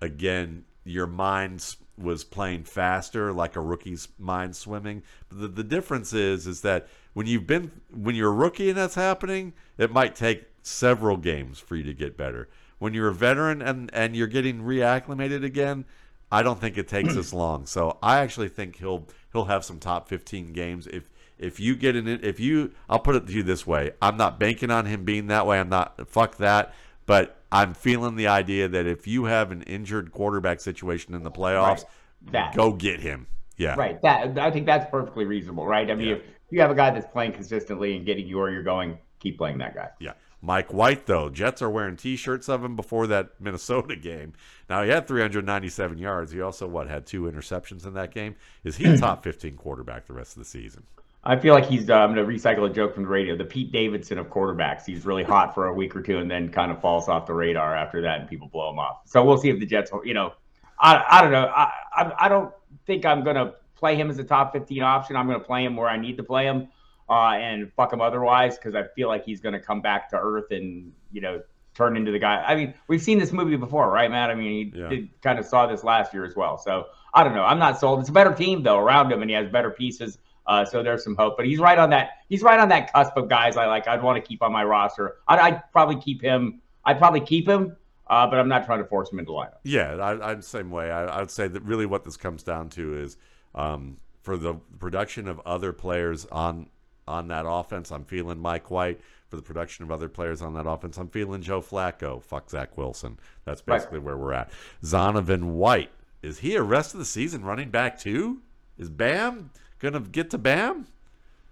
again, 0.00 0.64
your 0.84 1.06
mind 1.06 1.74
was 1.98 2.24
playing 2.24 2.64
faster, 2.64 3.32
like 3.32 3.56
a 3.56 3.60
rookie's 3.60 4.08
mind 4.18 4.56
swimming. 4.56 5.02
But 5.28 5.40
the, 5.40 5.48
the 5.48 5.64
difference 5.64 6.12
is, 6.12 6.46
is 6.46 6.60
that 6.62 6.88
when 7.12 7.26
you've 7.26 7.46
been 7.46 7.70
when 7.90 8.14
you're 8.14 8.30
a 8.30 8.34
rookie 8.34 8.68
and 8.68 8.78
that's 8.78 8.94
happening, 8.94 9.52
it 9.76 9.90
might 9.90 10.14
take 10.14 10.46
several 10.62 11.16
games 11.16 11.58
for 11.58 11.76
you 11.76 11.82
to 11.84 11.94
get 11.94 12.16
better. 12.16 12.48
When 12.78 12.94
you're 12.94 13.08
a 13.08 13.14
veteran 13.14 13.60
and 13.60 13.90
and 13.92 14.14
you're 14.14 14.26
getting 14.26 14.62
reacclimated 14.62 15.44
again, 15.44 15.84
I 16.30 16.42
don't 16.42 16.60
think 16.60 16.78
it 16.78 16.88
takes 16.88 17.16
as 17.16 17.32
long. 17.34 17.66
So 17.66 17.98
I 18.02 18.18
actually 18.18 18.48
think 18.48 18.76
he'll 18.76 19.06
he'll 19.32 19.46
have 19.46 19.64
some 19.64 19.78
top 19.78 20.08
15 20.08 20.52
games 20.52 20.86
if 20.86 21.10
if 21.38 21.58
you 21.58 21.76
get 21.76 21.96
in 21.96 22.06
it 22.06 22.24
if 22.24 22.38
you 22.38 22.72
I'll 22.88 22.98
put 22.98 23.16
it 23.16 23.26
to 23.26 23.32
you 23.32 23.42
this 23.42 23.66
way. 23.66 23.92
I'm 24.00 24.16
not 24.16 24.38
banking 24.38 24.70
on 24.70 24.86
him 24.86 25.04
being 25.04 25.26
that 25.28 25.46
way. 25.46 25.58
I'm 25.58 25.68
not 25.68 26.08
fuck 26.08 26.36
that, 26.36 26.74
but 27.06 27.37
I'm 27.50 27.74
feeling 27.74 28.16
the 28.16 28.28
idea 28.28 28.68
that 28.68 28.86
if 28.86 29.06
you 29.06 29.24
have 29.24 29.50
an 29.52 29.62
injured 29.62 30.12
quarterback 30.12 30.60
situation 30.60 31.14
in 31.14 31.22
the 31.22 31.30
playoffs, 31.30 31.84
right. 32.32 32.54
go 32.54 32.72
get 32.72 33.00
him. 33.00 33.26
Yeah. 33.56 33.74
Right. 33.74 34.00
That 34.02 34.38
I 34.38 34.50
think 34.50 34.66
that's 34.66 34.88
perfectly 34.90 35.24
reasonable, 35.24 35.66
right? 35.66 35.90
I 35.90 35.94
mean, 35.94 36.08
yeah. 36.08 36.14
if 36.14 36.22
you 36.50 36.60
have 36.60 36.70
a 36.70 36.74
guy 36.74 36.90
that's 36.90 37.10
playing 37.10 37.32
consistently 37.32 37.96
and 37.96 38.06
getting 38.06 38.26
you 38.26 38.38
where 38.38 38.50
you're 38.50 38.62
going, 38.62 38.98
keep 39.18 39.38
playing 39.38 39.58
that 39.58 39.74
guy. 39.74 39.88
Yeah. 39.98 40.12
Mike 40.40 40.72
White, 40.72 41.06
though, 41.06 41.28
Jets 41.28 41.62
are 41.62 41.70
wearing 41.70 41.96
T-shirts 41.96 42.48
of 42.48 42.62
him 42.62 42.76
before 42.76 43.08
that 43.08 43.30
Minnesota 43.40 43.96
game. 43.96 44.34
Now 44.70 44.84
he 44.84 44.90
had 44.90 45.08
397 45.08 45.98
yards. 45.98 46.30
He 46.30 46.40
also 46.40 46.68
what 46.68 46.88
had 46.88 47.06
two 47.06 47.22
interceptions 47.22 47.86
in 47.86 47.94
that 47.94 48.14
game. 48.14 48.36
Is 48.62 48.76
he 48.76 48.84
a 48.84 48.96
top 48.98 49.24
15 49.24 49.56
quarterback 49.56 50.06
the 50.06 50.12
rest 50.12 50.36
of 50.36 50.42
the 50.42 50.48
season? 50.48 50.84
I 51.28 51.38
feel 51.38 51.52
like 51.52 51.66
he's. 51.66 51.90
Uh, 51.90 51.94
I'm 51.94 52.14
going 52.14 52.26
to 52.26 52.32
recycle 52.32 52.68
a 52.68 52.72
joke 52.72 52.94
from 52.94 53.02
the 53.02 53.08
radio. 53.08 53.36
The 53.36 53.44
Pete 53.44 53.70
Davidson 53.70 54.18
of 54.18 54.28
quarterbacks. 54.28 54.84
He's 54.86 55.04
really 55.04 55.24
hot 55.24 55.54
for 55.54 55.66
a 55.66 55.74
week 55.74 55.94
or 55.94 56.02
two, 56.02 56.18
and 56.18 56.30
then 56.30 56.48
kind 56.48 56.72
of 56.72 56.80
falls 56.80 57.06
off 57.06 57.26
the 57.26 57.34
radar 57.34 57.76
after 57.76 58.00
that, 58.02 58.20
and 58.20 58.28
people 58.28 58.48
blow 58.48 58.70
him 58.70 58.78
off. 58.78 59.02
So 59.04 59.22
we'll 59.24 59.36
see 59.36 59.50
if 59.50 59.60
the 59.60 59.66
Jets. 59.66 59.90
You 60.04 60.14
know, 60.14 60.32
I, 60.80 61.04
I 61.08 61.20
don't 61.20 61.32
know. 61.32 61.44
I, 61.44 61.70
I 61.92 62.12
I 62.18 62.28
don't 62.28 62.52
think 62.86 63.04
I'm 63.04 63.24
going 63.24 63.36
to 63.36 63.54
play 63.76 63.94
him 63.94 64.10
as 64.10 64.18
a 64.18 64.24
top 64.24 64.52
15 64.52 64.82
option. 64.82 65.16
I'm 65.16 65.26
going 65.26 65.38
to 65.38 65.44
play 65.44 65.64
him 65.64 65.76
where 65.76 65.88
I 65.88 65.98
need 65.98 66.16
to 66.16 66.22
play 66.22 66.46
him 66.46 66.68
uh, 67.08 67.32
and 67.32 67.72
fuck 67.74 67.92
him 67.92 68.00
otherwise 68.00 68.56
because 68.56 68.74
I 68.74 68.84
feel 68.94 69.08
like 69.08 69.24
he's 69.24 69.40
going 69.40 69.52
to 69.52 69.60
come 69.60 69.80
back 69.80 70.10
to 70.10 70.16
earth 70.16 70.50
and, 70.50 70.92
you 71.12 71.20
know, 71.20 71.42
turn 71.74 71.96
into 71.96 72.10
the 72.10 72.18
guy. 72.18 72.42
I 72.42 72.56
mean, 72.56 72.74
we've 72.88 73.02
seen 73.02 73.18
this 73.18 73.32
movie 73.32 73.56
before, 73.56 73.90
right, 73.90 74.10
Matt? 74.10 74.30
I 74.30 74.34
mean, 74.34 74.72
he 74.72 74.78
yeah. 74.78 74.88
did, 74.88 75.20
kind 75.22 75.38
of 75.38 75.46
saw 75.46 75.66
this 75.66 75.84
last 75.84 76.12
year 76.12 76.24
as 76.24 76.34
well. 76.34 76.58
So 76.58 76.86
I 77.14 77.22
don't 77.22 77.34
know. 77.34 77.44
I'm 77.44 77.58
not 77.58 77.78
sold. 77.78 78.00
It's 78.00 78.08
a 78.08 78.12
better 78.12 78.34
team, 78.34 78.62
though, 78.62 78.78
around 78.78 79.12
him, 79.12 79.22
and 79.22 79.30
he 79.30 79.36
has 79.36 79.48
better 79.48 79.70
pieces. 79.70 80.18
Uh, 80.48 80.64
so 80.64 80.82
there's 80.82 81.04
some 81.04 81.14
hope, 81.14 81.36
but 81.36 81.44
he's 81.44 81.58
right 81.58 81.78
on 81.78 81.90
that. 81.90 82.22
He's 82.30 82.42
right 82.42 82.58
on 82.58 82.70
that 82.70 82.90
cusp 82.90 83.14
of 83.16 83.28
guys 83.28 83.58
I 83.58 83.66
like. 83.66 83.86
I'd 83.86 84.02
want 84.02 84.16
to 84.22 84.26
keep 84.26 84.42
on 84.42 84.50
my 84.50 84.64
roster. 84.64 85.16
I'd, 85.28 85.38
I'd 85.38 85.72
probably 85.72 86.00
keep 86.00 86.22
him. 86.22 86.62
I'd 86.86 86.96
probably 86.96 87.20
keep 87.20 87.46
him, 87.46 87.76
uh, 88.06 88.26
but 88.26 88.38
I'm 88.38 88.48
not 88.48 88.64
trying 88.64 88.78
to 88.78 88.86
force 88.86 89.12
him 89.12 89.18
into 89.18 89.32
lineup. 89.32 89.58
Yeah, 89.62 89.96
I, 89.96 90.32
am 90.32 90.38
the 90.38 90.42
same 90.42 90.70
way. 90.70 90.90
I, 90.90 91.20
would 91.20 91.30
say 91.30 91.48
that 91.48 91.62
really 91.64 91.84
what 91.84 92.02
this 92.02 92.16
comes 92.16 92.42
down 92.42 92.70
to 92.70 92.98
is 92.98 93.18
um, 93.54 93.98
for 94.22 94.38
the 94.38 94.54
production 94.78 95.28
of 95.28 95.38
other 95.44 95.74
players 95.74 96.24
on 96.32 96.70
on 97.06 97.28
that 97.28 97.44
offense, 97.46 97.90
I'm 97.90 98.04
feeling 98.04 98.38
Mike 98.38 98.70
White. 98.70 99.00
For 99.28 99.36
the 99.36 99.42
production 99.42 99.84
of 99.84 99.90
other 99.90 100.08
players 100.08 100.40
on 100.40 100.54
that 100.54 100.66
offense, 100.66 100.96
I'm 100.96 101.08
feeling 101.08 101.42
Joe 101.42 101.60
Flacco. 101.60 102.22
Fuck 102.22 102.48
Zach 102.48 102.78
Wilson. 102.78 103.18
That's 103.44 103.60
basically 103.60 103.98
right. 103.98 104.06
where 104.06 104.16
we're 104.16 104.32
at. 104.32 104.50
Zonovan 104.82 105.52
White. 105.52 105.90
Is 106.22 106.38
he 106.38 106.54
a 106.54 106.62
rest 106.62 106.94
of 106.94 106.98
the 106.98 107.04
season 107.04 107.44
running 107.44 107.68
back 107.68 107.98
too? 107.98 108.40
Is 108.78 108.88
Bam 108.88 109.50
gonna 109.78 110.00
get 110.00 110.30
to 110.30 110.38
Bam? 110.38 110.86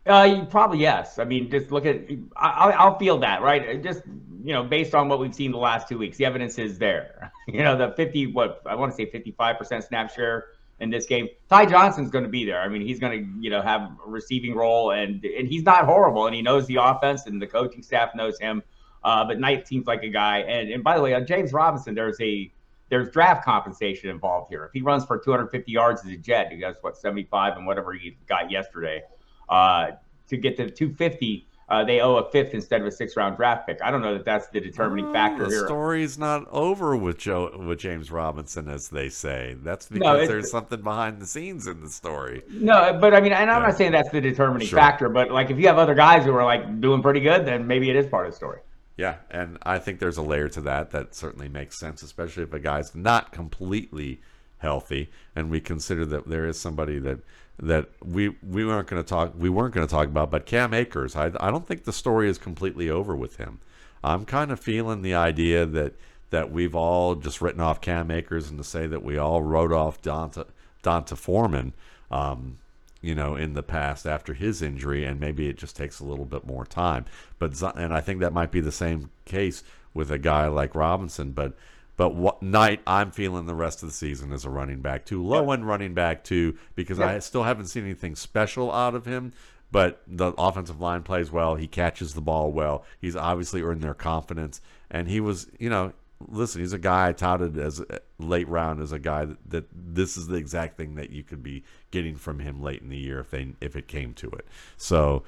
Uh, 0.06 0.44
probably 0.46 0.78
yes. 0.78 1.18
I 1.18 1.24
mean, 1.24 1.50
just 1.50 1.72
look 1.72 1.84
at. 1.84 2.02
I, 2.36 2.70
I'll 2.70 2.98
feel 2.98 3.18
that 3.18 3.42
right. 3.42 3.82
Just 3.82 4.02
you 4.44 4.52
know, 4.52 4.62
based 4.62 4.94
on 4.94 5.08
what 5.08 5.18
we've 5.18 5.34
seen 5.34 5.50
the 5.50 5.58
last 5.58 5.88
two 5.88 5.98
weeks, 5.98 6.16
the 6.16 6.24
evidence 6.24 6.58
is 6.58 6.78
there. 6.78 7.32
You 7.48 7.62
know, 7.62 7.76
the 7.76 7.92
fifty 7.92 8.26
what 8.26 8.60
I 8.66 8.74
want 8.74 8.90
to 8.90 8.96
say 8.96 9.06
fifty 9.06 9.30
five 9.30 9.56
percent 9.56 9.84
snap 9.84 10.12
share 10.12 10.46
in 10.80 10.90
this 10.90 11.06
game. 11.06 11.28
Ty 11.48 11.66
Johnson's 11.66 12.10
going 12.10 12.24
to 12.24 12.30
be 12.30 12.44
there. 12.44 12.60
I 12.60 12.66
mean, 12.66 12.82
he's 12.82 12.98
going 12.98 13.12
to 13.12 13.40
you 13.40 13.50
know 13.50 13.62
have 13.62 13.82
a 13.82 14.10
receiving 14.10 14.56
role, 14.56 14.90
and 14.90 15.24
and 15.24 15.46
he's 15.46 15.62
not 15.62 15.84
horrible, 15.84 16.26
and 16.26 16.34
he 16.34 16.42
knows 16.42 16.66
the 16.66 16.76
offense, 16.76 17.26
and 17.26 17.40
the 17.40 17.46
coaching 17.46 17.84
staff 17.84 18.16
knows 18.16 18.36
him. 18.40 18.64
Uh, 19.04 19.24
but 19.24 19.38
Knight 19.38 19.68
seems 19.68 19.86
like 19.86 20.02
a 20.02 20.08
guy. 20.08 20.38
And 20.38 20.70
and 20.70 20.82
by 20.82 20.96
the 20.96 21.02
way, 21.02 21.14
on 21.14 21.24
James 21.24 21.52
Robinson, 21.52 21.94
there's 21.94 22.20
a 22.20 22.50
there's 22.88 23.10
draft 23.10 23.44
compensation 23.44 24.10
involved 24.10 24.50
here. 24.50 24.64
If 24.64 24.72
he 24.72 24.82
runs 24.82 25.04
for 25.04 25.18
250 25.18 25.70
yards 25.70 26.04
as 26.04 26.10
a 26.10 26.16
Jet, 26.16 26.52
he 26.52 26.58
does 26.58 26.76
what 26.80 26.96
75 26.96 27.56
and 27.56 27.66
whatever 27.66 27.92
he 27.92 28.16
got 28.28 28.50
yesterday. 28.50 29.02
Uh, 29.48 29.92
to 30.28 30.36
get 30.36 30.56
to 30.56 30.68
250 30.70 31.46
uh, 31.68 31.84
they 31.84 32.00
owe 32.00 32.16
a 32.16 32.30
fifth 32.30 32.54
instead 32.54 32.80
of 32.80 32.86
a 32.86 32.92
six 32.92 33.16
round 33.16 33.36
draft 33.36 33.66
pick. 33.66 33.78
I 33.82 33.90
don't 33.90 34.00
know 34.00 34.14
that 34.14 34.24
that's 34.24 34.46
the 34.48 34.60
determining 34.60 35.06
oh, 35.06 35.12
factor 35.12 35.44
the 35.44 35.50
here. 35.50 35.60
The 35.62 35.66
story's 35.66 36.16
not 36.16 36.46
over 36.48 36.96
with 36.96 37.18
Joe 37.18 37.58
with 37.58 37.80
James 37.80 38.12
Robinson, 38.12 38.68
as 38.68 38.88
they 38.88 39.08
say. 39.08 39.56
That's 39.62 39.88
because 39.88 40.20
no, 40.20 40.26
there's 40.26 40.50
something 40.50 40.80
behind 40.80 41.20
the 41.20 41.26
scenes 41.26 41.66
in 41.66 41.80
the 41.80 41.88
story. 41.88 42.42
No, 42.50 42.96
but 43.00 43.14
I 43.14 43.20
mean, 43.20 43.32
and 43.32 43.50
I'm 43.50 43.62
yeah. 43.62 43.68
not 43.68 43.76
saying 43.76 43.92
that's 43.92 44.10
the 44.10 44.20
determining 44.20 44.68
sure. 44.68 44.78
factor, 44.78 45.08
but 45.08 45.32
like 45.32 45.50
if 45.50 45.58
you 45.58 45.66
have 45.66 45.78
other 45.78 45.94
guys 45.94 46.24
who 46.24 46.34
are 46.34 46.44
like 46.44 46.80
doing 46.80 47.02
pretty 47.02 47.20
good, 47.20 47.44
then 47.44 47.66
maybe 47.66 47.90
it 47.90 47.96
is 47.96 48.06
part 48.06 48.26
of 48.26 48.32
the 48.32 48.36
story. 48.36 48.60
Yeah, 48.96 49.16
and 49.30 49.58
I 49.62 49.78
think 49.78 49.98
there's 49.98 50.16
a 50.16 50.22
layer 50.22 50.48
to 50.48 50.60
that 50.62 50.90
that 50.90 51.14
certainly 51.14 51.48
makes 51.48 51.78
sense, 51.78 52.02
especially 52.02 52.44
if 52.44 52.52
a 52.54 52.58
guy's 52.58 52.94
not 52.94 53.30
completely 53.30 54.20
healthy, 54.58 55.10
and 55.34 55.50
we 55.50 55.60
consider 55.60 56.06
that 56.06 56.28
there 56.28 56.46
is 56.46 56.58
somebody 56.58 56.98
that 57.00 57.18
that 57.58 57.88
we 58.02 58.30
we 58.42 58.64
weren't 58.64 58.88
going 58.88 59.02
to 59.02 59.08
talk 59.08 59.34
we 59.36 59.48
weren't 59.48 59.74
going 59.74 59.86
to 59.86 59.90
talk 59.90 60.06
about, 60.06 60.30
but 60.30 60.46
Cam 60.46 60.72
Akers, 60.72 61.14
I 61.14 61.26
I 61.40 61.50
don't 61.50 61.66
think 61.66 61.84
the 61.84 61.92
story 61.92 62.28
is 62.28 62.38
completely 62.38 62.88
over 62.88 63.14
with 63.14 63.36
him. 63.36 63.60
I'm 64.02 64.24
kind 64.24 64.50
of 64.50 64.60
feeling 64.60 65.02
the 65.02 65.14
idea 65.14 65.66
that 65.66 65.94
that 66.30 66.50
we've 66.50 66.74
all 66.74 67.14
just 67.14 67.40
written 67.40 67.60
off 67.60 67.80
Cam 67.80 68.10
Akers 68.10 68.48
and 68.48 68.58
to 68.58 68.64
say 68.64 68.86
that 68.86 69.02
we 69.02 69.16
all 69.16 69.42
wrote 69.42 69.72
off 69.72 70.02
D'Onta, 70.02 70.46
D'Onta 70.82 71.16
Foreman, 71.16 71.72
um, 72.10 72.58
you 73.00 73.14
know, 73.14 73.36
in 73.36 73.54
the 73.54 73.62
past 73.62 74.06
after 74.06 74.34
his 74.34 74.62
injury, 74.62 75.04
and 75.04 75.20
maybe 75.20 75.48
it 75.48 75.58
just 75.58 75.76
takes 75.76 76.00
a 76.00 76.04
little 76.04 76.24
bit 76.24 76.46
more 76.46 76.64
time. 76.64 77.04
But 77.38 77.60
and 77.76 77.92
I 77.92 78.00
think 78.00 78.20
that 78.20 78.32
might 78.32 78.50
be 78.50 78.60
the 78.60 78.72
same 78.72 79.10
case 79.24 79.62
with 79.94 80.10
a 80.10 80.18
guy 80.18 80.46
like 80.48 80.74
Robinson, 80.74 81.32
but 81.32 81.54
but 81.96 82.14
what 82.14 82.42
Knight, 82.42 82.80
I'm 82.86 83.10
feeling 83.10 83.46
the 83.46 83.54
rest 83.54 83.82
of 83.82 83.88
the 83.88 83.94
season 83.94 84.30
as 84.32 84.44
a 84.44 84.50
running 84.50 84.80
back 84.80 85.06
too. 85.06 85.24
Low 85.24 85.50
end 85.50 85.66
running 85.66 85.94
back 85.94 86.24
too, 86.24 86.58
because 86.74 87.00
I 87.00 87.18
still 87.20 87.44
haven't 87.44 87.66
seen 87.66 87.84
anything 87.84 88.16
special 88.16 88.70
out 88.70 88.94
of 88.94 89.06
him. 89.06 89.32
But 89.72 90.02
the 90.06 90.32
offensive 90.38 90.80
line 90.80 91.02
plays 91.02 91.32
well. 91.32 91.56
He 91.56 91.66
catches 91.66 92.14
the 92.14 92.20
ball 92.20 92.52
well. 92.52 92.84
He's 93.00 93.16
obviously 93.16 93.62
earned 93.62 93.82
their 93.82 93.94
confidence. 93.94 94.60
And 94.90 95.08
he 95.08 95.20
was, 95.20 95.48
you 95.58 95.68
know, 95.68 95.92
listen, 96.28 96.60
he's 96.60 96.72
a 96.72 96.78
guy 96.78 97.08
I 97.08 97.12
touted 97.12 97.58
as 97.58 97.80
uh, 97.80 97.98
late 98.18 98.48
round 98.48 98.80
as 98.80 98.92
a 98.92 98.98
guy 98.98 99.24
that, 99.24 99.50
that, 99.50 99.64
this 99.72 100.16
is 100.16 100.26
the 100.26 100.36
exact 100.36 100.76
thing 100.76 100.94
that 100.96 101.10
you 101.10 101.22
could 101.22 101.42
be 101.42 101.64
getting 101.90 102.16
from 102.16 102.38
him 102.38 102.62
late 102.62 102.82
in 102.82 102.88
the 102.88 102.96
year 102.96 103.20
if 103.20 103.30
they 103.30 103.52
if 103.60 103.76
it 103.76 103.88
came 103.88 104.14
to 104.14 104.28
it. 104.30 104.46
So, 104.76 105.24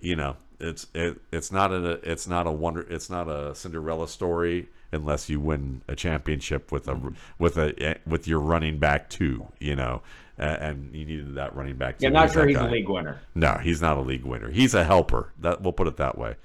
you 0.00 0.16
know, 0.16 0.36
it's 0.60 0.86
it, 0.94 1.20
it's 1.32 1.52
not 1.52 1.72
a 1.72 1.92
it's 2.08 2.26
not 2.26 2.46
a 2.46 2.50
wonder 2.50 2.82
it's 2.82 3.10
not 3.10 3.28
a 3.28 3.54
Cinderella 3.54 4.08
story 4.08 4.68
unless 4.92 5.28
you 5.28 5.40
win 5.40 5.82
a 5.88 5.94
championship 5.94 6.72
with 6.72 6.88
a 6.88 6.94
mm-hmm. 6.94 7.10
with 7.38 7.56
a 7.56 7.74
eh, 7.82 7.94
with 8.06 8.26
your 8.26 8.40
running 8.40 8.78
back 8.78 9.08
too. 9.10 9.46
you 9.60 9.76
know, 9.76 10.02
and 10.36 10.94
you 10.94 11.04
needed 11.04 11.34
that 11.34 11.54
running 11.54 11.76
back. 11.76 11.96
Yeah, 11.98 12.08
I'm 12.08 12.14
not 12.14 12.32
sure 12.32 12.46
he's 12.46 12.56
guy. 12.56 12.68
a 12.68 12.70
league 12.70 12.88
winner. 12.88 13.20
No, 13.34 13.54
he's 13.62 13.82
not 13.82 13.98
a 13.98 14.00
league 14.00 14.24
winner. 14.24 14.50
He's 14.50 14.74
a 14.74 14.84
helper. 14.84 15.32
That 15.40 15.62
we'll 15.62 15.72
put 15.72 15.86
it 15.86 15.96
that 15.96 16.16
way. 16.16 16.36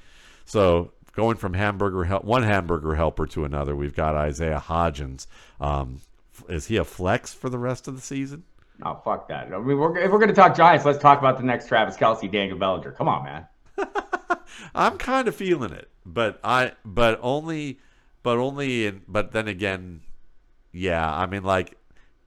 So 0.45 0.91
going 1.13 1.37
from 1.37 1.53
hamburger 1.53 2.03
one 2.17 2.43
hamburger 2.43 2.95
helper 2.95 3.25
to 3.27 3.45
another, 3.45 3.75
we've 3.75 3.95
got 3.95 4.15
Isaiah 4.15 4.63
Hodgins. 4.65 5.27
Um, 5.59 6.01
is 6.49 6.67
he 6.67 6.77
a 6.77 6.83
flex 6.83 7.33
for 7.33 7.49
the 7.49 7.59
rest 7.59 7.87
of 7.87 7.95
the 7.95 8.01
season? 8.01 8.43
Oh 8.81 8.99
fuck 9.05 9.27
that! 9.29 9.53
I 9.53 9.59
mean, 9.59 9.77
we're, 9.77 9.97
if 9.97 10.11
we're 10.11 10.17
going 10.17 10.29
to 10.29 10.35
talk 10.35 10.55
Giants, 10.55 10.85
let's 10.85 10.97
talk 10.97 11.19
about 11.19 11.37
the 11.37 11.43
next 11.43 11.67
Travis 11.67 11.95
Kelce, 11.95 12.29
Daniel 12.31 12.57
Bellinger. 12.57 12.91
Come 12.91 13.07
on, 13.07 13.23
man. 13.23 13.47
I'm 14.75 14.97
kind 14.97 15.27
of 15.27 15.35
feeling 15.35 15.71
it, 15.71 15.89
but 16.05 16.39
I 16.43 16.73
but 16.83 17.19
only 17.21 17.79
but 18.23 18.37
only 18.39 18.87
in 18.87 19.01
but 19.07 19.31
then 19.31 19.47
again, 19.47 20.01
yeah. 20.71 21.13
I 21.13 21.27
mean, 21.27 21.43
like 21.43 21.77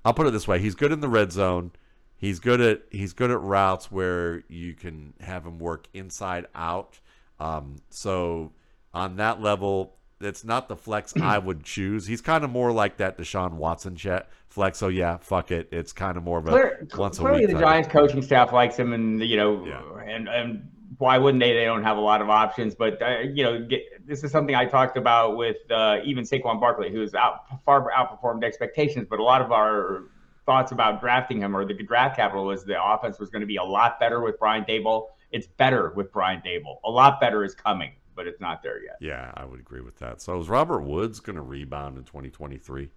I'll 0.04 0.14
put 0.14 0.26
it 0.28 0.30
this 0.30 0.46
way: 0.46 0.60
he's 0.60 0.76
good 0.76 0.92
in 0.92 1.00
the 1.00 1.08
red 1.08 1.32
zone. 1.32 1.72
He's 2.16 2.38
good 2.38 2.60
at 2.60 2.82
he's 2.90 3.12
good 3.12 3.30
at 3.30 3.40
routes 3.40 3.90
where 3.90 4.44
you 4.48 4.74
can 4.74 5.14
have 5.20 5.44
him 5.44 5.58
work 5.58 5.88
inside 5.92 6.46
out. 6.54 7.00
Um, 7.40 7.76
so 7.90 8.52
on 8.96 9.16
that 9.16 9.40
level, 9.40 9.94
it's 10.20 10.44
not 10.44 10.68
the 10.68 10.76
flex 10.76 11.14
I 11.16 11.38
would 11.46 11.64
choose. 11.64 12.06
He's 12.06 12.20
kind 12.20 12.44
of 12.44 12.50
more 12.50 12.72
like 12.72 12.96
that 12.96 13.18
Deshaun 13.18 13.52
Watson 13.52 13.96
chat 13.96 14.28
flex. 14.48 14.78
So 14.78 14.88
yeah, 14.88 15.18
fuck 15.18 15.50
it. 15.50 15.68
It's 15.70 15.92
kind 15.92 16.16
of 16.16 16.24
more 16.24 16.38
of 16.38 16.46
a 16.46 16.50
Clear, 16.50 16.88
once 16.96 17.18
a 17.18 17.22
week. 17.22 17.32
Clearly, 17.32 17.52
the 17.52 17.60
Giants 17.60 17.88
coaching 17.88 18.22
staff 18.22 18.52
likes 18.52 18.76
him, 18.76 18.92
and 18.92 19.20
you 19.20 19.36
know, 19.36 19.66
yeah. 19.66 19.82
and 20.02 20.28
and 20.28 20.70
why 20.98 21.18
wouldn't 21.18 21.42
they? 21.42 21.52
They 21.52 21.64
don't 21.64 21.84
have 21.84 21.98
a 21.98 22.00
lot 22.00 22.22
of 22.22 22.30
options, 22.30 22.74
but 22.74 23.00
uh, 23.02 23.18
you 23.20 23.44
know, 23.44 23.66
get, 23.66 23.82
this 24.06 24.24
is 24.24 24.30
something 24.30 24.54
I 24.54 24.64
talked 24.64 24.96
about 24.96 25.36
with 25.36 25.58
uh, 25.70 25.98
even 26.04 26.24
Saquon 26.24 26.58
Barkley, 26.58 26.90
who's 26.90 27.14
out 27.14 27.40
far 27.64 27.90
outperformed 27.92 28.44
expectations. 28.44 29.06
But 29.10 29.18
a 29.18 29.22
lot 29.22 29.42
of 29.42 29.52
our 29.52 30.04
thoughts 30.46 30.72
about 30.72 31.00
drafting 31.00 31.40
him 31.40 31.56
or 31.56 31.66
the 31.66 31.74
draft 31.74 32.16
capital 32.16 32.46
was 32.46 32.64
the 32.64 32.82
offense 32.82 33.18
was 33.18 33.28
going 33.28 33.40
to 33.40 33.46
be 33.46 33.56
a 33.56 33.64
lot 33.64 34.00
better 34.00 34.22
with 34.22 34.38
Brian 34.38 34.64
Daboll. 34.64 35.08
It's 35.32 35.48
better 35.48 35.92
with 35.94 36.12
Brian 36.12 36.40
Daboll. 36.40 36.76
A 36.84 36.90
lot 36.90 37.20
better 37.20 37.44
is 37.44 37.54
coming, 37.54 37.90
but 38.16 38.26
it's 38.26 38.40
not 38.40 38.62
there 38.62 38.82
yet. 38.82 38.96
Yeah, 39.00 39.30
I 39.34 39.44
would 39.44 39.60
agree 39.60 39.82
with 39.82 39.98
that. 39.98 40.20
So 40.20 40.40
is 40.40 40.48
Robert 40.48 40.80
Woods 40.80 41.20
going 41.20 41.36
to 41.36 41.42
rebound 41.42 41.98
in 41.98 42.04
2023? 42.04 42.88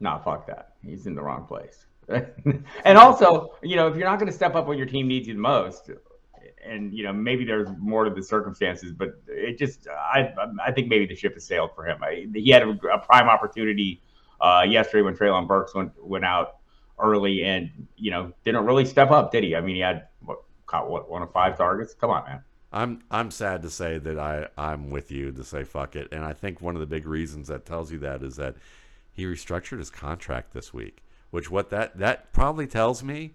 No, 0.00 0.20
fuck 0.24 0.46
that. 0.46 0.74
He's 0.82 1.06
in 1.06 1.14
the 1.14 1.22
wrong 1.22 1.44
place. 1.44 1.84
and 2.08 2.96
also, 2.98 3.54
you 3.62 3.76
know, 3.76 3.88
if 3.88 3.96
you're 3.96 4.08
not 4.08 4.18
going 4.18 4.30
to 4.30 4.36
step 4.36 4.54
up 4.54 4.66
when 4.66 4.78
your 4.78 4.86
team 4.86 5.06
needs 5.06 5.28
you 5.28 5.34
the 5.34 5.40
most, 5.40 5.90
and 6.64 6.92
you 6.92 7.04
know 7.04 7.12
maybe 7.12 7.44
there's 7.44 7.68
more 7.78 8.04
to 8.04 8.10
the 8.10 8.22
circumstances, 8.22 8.92
but 8.92 9.20
it 9.28 9.58
just 9.58 9.86
I 9.88 10.32
I 10.64 10.72
think 10.72 10.88
maybe 10.88 11.06
the 11.06 11.14
ship 11.14 11.34
has 11.34 11.44
sailed 11.44 11.70
for 11.74 11.86
him. 11.86 12.02
I, 12.02 12.26
he 12.34 12.50
had 12.50 12.62
a, 12.62 12.70
a 12.92 12.98
prime 12.98 13.28
opportunity 13.28 14.02
uh, 14.40 14.64
yesterday 14.68 15.02
when 15.02 15.16
Treylon 15.16 15.46
Burks 15.46 15.74
went 15.74 15.92
went 16.04 16.24
out 16.24 16.56
early 16.98 17.44
and 17.44 17.70
you 17.96 18.10
know 18.10 18.32
didn't 18.44 18.64
really 18.64 18.84
step 18.84 19.10
up, 19.10 19.32
did 19.32 19.44
he? 19.44 19.54
I 19.56 19.60
mean, 19.60 19.76
he 19.76 19.80
had 19.80 20.08
what 20.20 20.38
caught 20.66 20.90
what 20.90 21.10
one 21.10 21.22
of 21.22 21.32
five 21.32 21.56
targets. 21.56 21.94
Come 21.94 22.10
on, 22.10 22.24
man. 22.24 22.42
I'm 22.72 23.02
I'm 23.10 23.30
sad 23.30 23.62
to 23.62 23.70
say 23.70 23.98
that 23.98 24.18
I 24.18 24.48
I'm 24.56 24.90
with 24.90 25.10
you 25.10 25.32
to 25.32 25.44
say 25.44 25.64
fuck 25.64 25.96
it, 25.96 26.08
and 26.12 26.24
I 26.24 26.32
think 26.32 26.60
one 26.60 26.76
of 26.76 26.80
the 26.80 26.86
big 26.86 27.06
reasons 27.06 27.48
that 27.48 27.66
tells 27.66 27.90
you 27.90 27.98
that 27.98 28.22
is 28.22 28.36
that 28.36 28.56
he 29.12 29.24
restructured 29.24 29.78
his 29.78 29.90
contract 29.90 30.52
this 30.52 30.72
week. 30.72 31.02
Which 31.30 31.50
what 31.50 31.70
that 31.70 31.98
that 31.98 32.32
probably 32.32 32.66
tells 32.66 33.02
me 33.02 33.34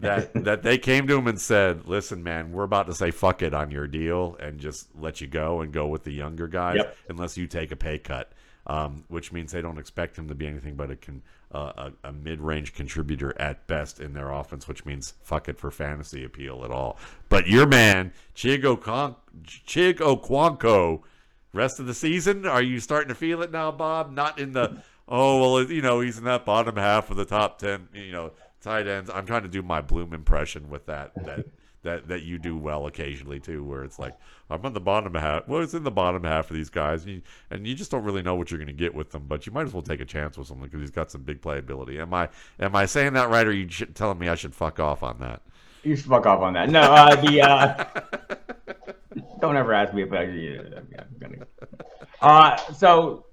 that 0.00 0.32
that 0.44 0.62
they 0.62 0.76
came 0.76 1.06
to 1.06 1.16
him 1.16 1.26
and 1.26 1.40
said, 1.40 1.86
"Listen, 1.86 2.22
man, 2.22 2.52
we're 2.52 2.64
about 2.64 2.86
to 2.86 2.94
say 2.94 3.10
fuck 3.10 3.42
it 3.42 3.54
on 3.54 3.70
your 3.70 3.86
deal 3.86 4.36
and 4.38 4.60
just 4.60 4.88
let 4.98 5.20
you 5.20 5.26
go 5.26 5.60
and 5.60 5.72
go 5.72 5.86
with 5.86 6.04
the 6.04 6.12
younger 6.12 6.48
guys 6.48 6.76
yep. 6.76 6.96
unless 7.08 7.36
you 7.36 7.46
take 7.46 7.72
a 7.72 7.76
pay 7.76 7.98
cut." 7.98 8.32
Um, 8.66 9.04
which 9.08 9.30
means 9.30 9.52
they 9.52 9.60
don't 9.60 9.76
expect 9.76 10.16
him 10.16 10.26
to 10.28 10.34
be 10.34 10.46
anything 10.46 10.74
but 10.74 10.90
a, 10.90 10.96
uh, 11.52 11.90
a, 12.04 12.08
a 12.08 12.12
mid-range 12.12 12.72
contributor 12.72 13.38
at 13.38 13.66
best 13.66 14.00
in 14.00 14.14
their 14.14 14.30
offense, 14.30 14.66
which 14.66 14.86
means 14.86 15.12
fuck 15.22 15.50
it 15.50 15.58
for 15.58 15.70
fantasy 15.70 16.24
appeal 16.24 16.64
at 16.64 16.70
all. 16.70 16.96
But 17.28 17.46
your 17.46 17.66
man, 17.66 18.12
Chigo 18.34 18.76
Con- 18.76 19.16
Quanco, 19.46 21.02
rest 21.52 21.78
of 21.78 21.84
the 21.84 21.92
season, 21.92 22.46
are 22.46 22.62
you 22.62 22.80
starting 22.80 23.08
to 23.08 23.14
feel 23.14 23.42
it 23.42 23.52
now, 23.52 23.70
Bob? 23.70 24.10
Not 24.10 24.38
in 24.38 24.52
the 24.52 24.82
oh 25.08 25.40
well, 25.40 25.70
you 25.70 25.82
know 25.82 26.00
he's 26.00 26.16
in 26.16 26.24
that 26.24 26.46
bottom 26.46 26.76
half 26.76 27.10
of 27.10 27.18
the 27.18 27.26
top 27.26 27.58
ten, 27.58 27.88
you 27.92 28.12
know 28.12 28.32
tight 28.60 28.86
ends. 28.86 29.10
I'm 29.12 29.26
trying 29.26 29.42
to 29.42 29.48
do 29.48 29.62
my 29.62 29.80
Bloom 29.80 30.12
impression 30.14 30.70
with 30.70 30.86
that 30.86 31.12
that 31.26 31.46
that 31.84 32.08
that 32.08 32.22
you 32.22 32.38
do 32.38 32.56
well 32.56 32.86
occasionally 32.86 33.40
too, 33.40 33.62
where 33.64 33.84
it's 33.84 33.98
like 33.98 34.14
I'm 34.50 34.64
on 34.66 34.72
the 34.72 34.80
bottom 34.80 35.14
half. 35.14 35.46
Well, 35.48 35.62
it's 35.62 35.74
in 35.74 35.84
the 35.84 35.90
bottom 35.90 36.24
half 36.24 36.50
of 36.50 36.56
these 36.56 36.70
guys, 36.70 37.04
and 37.04 37.14
you, 37.14 37.22
and 37.50 37.66
you 37.66 37.74
just 37.74 37.90
don't 37.90 38.04
really 38.04 38.22
know 38.22 38.34
what 38.34 38.50
you're 38.50 38.58
going 38.58 38.66
to 38.66 38.72
get 38.72 38.94
with 38.94 39.10
them. 39.10 39.24
But 39.28 39.46
you 39.46 39.52
might 39.52 39.66
as 39.66 39.72
well 39.72 39.82
take 39.82 40.00
a 40.00 40.04
chance 40.04 40.36
with 40.36 40.48
someone 40.48 40.68
because 40.68 40.80
he's 40.80 40.90
got 40.90 41.10
some 41.10 41.22
big 41.22 41.40
playability. 41.40 42.00
Am 42.00 42.12
I 42.12 42.28
am 42.58 42.74
I 42.74 42.86
saying 42.86 43.12
that 43.12 43.30
right, 43.30 43.46
or 43.46 43.50
are 43.50 43.52
you 43.52 43.66
telling 43.66 44.18
me 44.18 44.28
I 44.28 44.34
should 44.34 44.54
fuck 44.54 44.80
off 44.80 45.02
on 45.02 45.18
that? 45.20 45.42
You 45.84 45.96
should 45.96 46.06
fuck 46.06 46.26
off 46.26 46.40
on 46.40 46.54
that. 46.54 46.68
No, 46.70 46.80
uh, 46.80 47.14
the 47.16 47.42
uh, 47.42 47.84
don't 49.40 49.56
ever 49.56 49.72
ask 49.72 49.94
me 49.94 50.02
about 50.02 50.32
you. 50.32 50.64
Uh, 52.20 52.56
so 52.72 53.26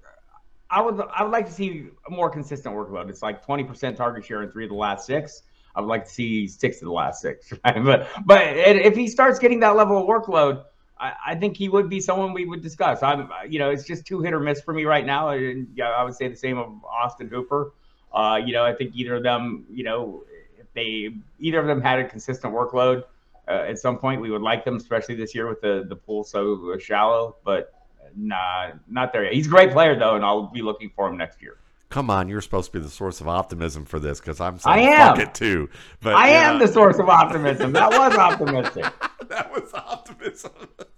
I 0.70 0.80
would 0.80 1.00
I 1.14 1.22
would 1.22 1.32
like 1.32 1.46
to 1.46 1.52
see 1.52 1.86
a 2.06 2.10
more 2.10 2.30
consistent 2.30 2.74
workload. 2.74 3.08
It's 3.08 3.22
like 3.22 3.44
20% 3.44 3.96
target 3.96 4.24
share 4.24 4.42
in 4.42 4.50
three 4.50 4.64
of 4.64 4.70
the 4.70 4.76
last 4.76 5.06
six. 5.06 5.42
I 5.74 5.80
would 5.80 5.88
like 5.88 6.04
to 6.04 6.10
see 6.10 6.46
six 6.46 6.78
of 6.82 6.86
the 6.86 6.92
last 6.92 7.20
six. 7.20 7.52
Right? 7.64 7.84
But 7.84 8.08
but 8.24 8.42
if 8.56 8.96
he 8.96 9.08
starts 9.08 9.38
getting 9.38 9.60
that 9.60 9.76
level 9.76 9.98
of 9.98 10.06
workload, 10.06 10.64
I, 10.98 11.12
I, 11.28 11.34
think 11.34 11.56
he 11.56 11.68
would 11.68 11.88
be 11.88 12.00
someone 12.00 12.32
we 12.32 12.44
would 12.44 12.62
discuss. 12.62 13.02
I'm 13.02 13.30
you 13.48 13.58
know 13.58 13.70
it's 13.70 13.84
just 13.84 14.06
too 14.06 14.20
hit 14.20 14.32
or 14.32 14.40
miss 14.40 14.60
for 14.60 14.74
me 14.74 14.84
right 14.84 15.06
now. 15.06 15.30
And 15.30 15.68
yeah, 15.74 15.90
I 15.90 16.04
would 16.04 16.14
say 16.14 16.28
the 16.28 16.36
same 16.36 16.58
of 16.58 16.84
Austin 16.84 17.28
Hooper. 17.28 17.72
Uh, 18.12 18.38
you 18.44 18.52
know 18.52 18.64
I 18.64 18.74
think 18.74 18.92
either 18.94 19.16
of 19.16 19.22
them 19.22 19.64
you 19.70 19.84
know 19.84 20.24
if 20.58 20.66
they 20.74 21.10
either 21.40 21.58
of 21.60 21.66
them 21.66 21.80
had 21.80 21.98
a 21.98 22.08
consistent 22.08 22.52
workload 22.52 23.04
uh, 23.48 23.64
at 23.68 23.78
some 23.78 23.98
point 23.98 24.20
we 24.20 24.30
would 24.30 24.42
like 24.42 24.64
them, 24.64 24.76
especially 24.76 25.14
this 25.14 25.34
year 25.34 25.48
with 25.48 25.60
the 25.60 25.84
the 25.88 25.96
pool 25.96 26.24
so 26.24 26.76
shallow. 26.78 27.36
But 27.44 27.72
nah, 28.16 28.72
not 28.88 29.12
there 29.12 29.24
yet. 29.24 29.32
He's 29.34 29.46
a 29.46 29.50
great 29.50 29.72
player 29.72 29.98
though, 29.98 30.14
and 30.14 30.24
I'll 30.24 30.46
be 30.46 30.62
looking 30.62 30.90
for 30.94 31.08
him 31.08 31.16
next 31.16 31.42
year. 31.42 31.58
Come 31.92 32.08
on, 32.08 32.26
you're 32.26 32.40
supposed 32.40 32.72
to 32.72 32.78
be 32.78 32.82
the 32.82 32.90
source 32.90 33.20
of 33.20 33.28
optimism 33.28 33.84
for 33.84 33.98
this 33.98 34.18
because 34.18 34.40
I'm 34.40 34.58
saying 34.58 34.88
I 34.88 34.92
am. 34.92 35.14
fuck 35.14 35.28
it 35.28 35.34
too. 35.34 35.68
But 36.00 36.14
I 36.14 36.28
am 36.28 36.58
the 36.58 36.66
source 36.66 36.98
of 36.98 37.10
optimism. 37.10 37.74
That 37.74 37.90
was 37.90 38.16
optimistic. 38.16 38.86
that 39.28 39.52
was 39.52 39.74
optimism. 39.74 40.52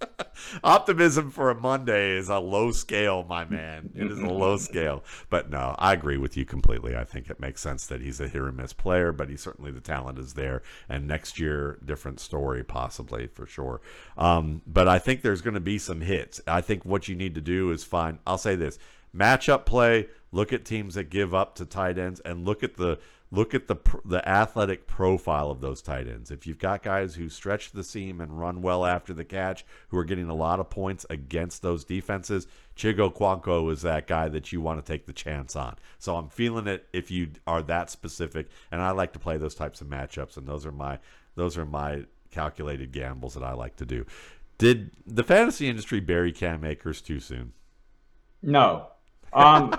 optimism 0.63 1.33
for 1.33 1.51
a 1.51 1.55
Monday 1.57 2.17
is 2.17 2.29
a 2.29 2.39
low 2.39 2.71
scale, 2.71 3.27
my 3.29 3.45
man. 3.45 3.91
It 3.97 4.09
is 4.09 4.21
a 4.21 4.29
low 4.29 4.57
scale. 4.57 5.03
But 5.31 5.51
no, 5.51 5.75
I 5.81 5.95
agree 5.95 6.17
with 6.17 6.37
you 6.37 6.45
completely. 6.45 6.95
I 6.95 7.03
think 7.03 7.29
it 7.29 7.41
makes 7.41 7.61
sense 7.61 7.89
that 7.89 8.01
he's 8.01 8.21
a 8.21 8.29
hit 8.29 8.41
or 8.41 8.53
miss 8.53 8.73
player, 8.73 9.11
but 9.11 9.29
he 9.29 9.37
certainly 9.37 9.73
the 9.73 9.81
talent 9.81 10.21
is 10.21 10.35
there. 10.35 10.63
And 10.89 11.09
next 11.09 11.41
year, 11.41 11.81
different 11.85 12.21
story, 12.21 12.63
possibly 12.63 13.27
for 13.27 13.47
sure. 13.47 13.81
Um, 14.17 14.63
but 14.65 14.87
I 14.87 15.01
think 15.01 15.23
there's 15.23 15.43
going 15.43 15.55
to 15.55 15.61
be 15.61 15.79
some 15.79 16.03
hits. 16.03 16.41
I 16.47 16.61
think 16.61 16.85
what 16.85 17.09
you 17.09 17.17
need 17.17 17.35
to 17.35 17.41
do 17.41 17.73
is 17.73 17.83
find. 17.83 18.21
I'll 18.29 18.39
say 18.39 18.55
this: 18.55 18.79
matchup 19.15 19.65
play 19.65 20.09
Look 20.35 20.53
at 20.53 20.65
teams 20.65 20.97
that 20.97 21.11
give 21.11 21.33
up 21.33 21.55
to 21.55 21.65
tight 21.65 21.97
ends, 21.97 22.19
and 22.19 22.45
look 22.45 22.65
at 22.65 22.75
the 22.75 22.99
look 23.31 23.55
at 23.55 23.69
the 23.69 23.77
the 24.05 24.29
athletic 24.29 24.89
profile 24.89 25.49
of 25.49 25.61
those 25.61 25.81
tight 25.81 26.09
ends. 26.09 26.33
If 26.33 26.45
you've 26.45 26.59
got 26.59 26.83
guys 26.83 27.15
who 27.15 27.29
stretch 27.29 27.71
the 27.71 27.85
seam 27.85 28.21
and 28.21 28.41
run 28.41 28.61
well 28.61 28.85
after 28.85 29.15
the 29.15 29.25
catch, 29.25 29.65
who 29.91 29.97
are 29.97 30.05
getting 30.05 30.29
a 30.29 30.35
lot 30.35 30.59
of 30.59 30.71
points 30.71 31.07
against 31.09 31.63
those 31.63 31.85
defenses, 31.85 32.49
Chig 32.77 32.97
Okonkwo 32.97 33.71
is 33.71 33.83
that 33.83 34.09
guy 34.09 34.29
that 34.29 34.51
you 34.51 34.61
want 34.61 34.85
to 34.85 34.93
take 34.93 35.07
the 35.07 35.13
chance 35.13 35.55
on. 35.55 35.77
So 36.01 36.17
I'm 36.17 36.31
feeling 36.31 36.67
it 36.67 36.89
if 36.93 37.13
you 37.13 37.29
are 37.47 37.63
that 37.63 37.91
specific, 37.91 38.49
and 38.73 38.83
I 38.83 38.91
like 38.91 39.13
to 39.13 39.21
play 39.21 39.37
those 39.37 39.55
types 39.55 39.81
of 39.81 39.87
matchups, 39.87 40.37
and 40.37 40.49
those 40.49 40.67
are 40.67 40.73
my 40.73 40.99
those 41.37 41.57
are 41.57 41.65
my 41.65 42.07
calculated 42.33 42.91
gambles 42.91 43.35
that 43.35 43.45
I 43.45 43.53
like 43.53 43.77
to 43.77 43.87
do. 43.87 44.05
Did 44.59 44.91
the 45.07 45.23
fantasy 45.23 45.69
industry 45.69 46.01
bury 46.01 46.33
Cam 46.33 46.65
Akers 46.65 47.01
too 47.01 47.21
soon? 47.21 47.53
No, 48.43 48.89
um, 49.35 49.75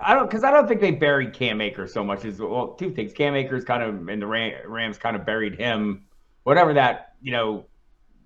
I 0.00 0.14
don't 0.14 0.26
because 0.26 0.42
I 0.42 0.50
don't 0.50 0.66
think 0.66 0.80
they 0.80 0.90
buried 0.90 1.34
Cam 1.34 1.60
Akers 1.60 1.92
so 1.92 2.02
much 2.02 2.24
as 2.24 2.38
well. 2.38 2.68
Two 2.78 2.90
things: 2.90 3.12
Cam 3.12 3.34
Akers 3.34 3.64
kind 3.64 3.82
of 3.82 4.08
and 4.08 4.22
the 4.22 4.26
Rams 4.26 4.96
kind 4.96 5.14
of 5.14 5.26
buried 5.26 5.56
him. 5.56 6.06
Whatever 6.44 6.72
that 6.74 7.14
you 7.20 7.32
know 7.32 7.66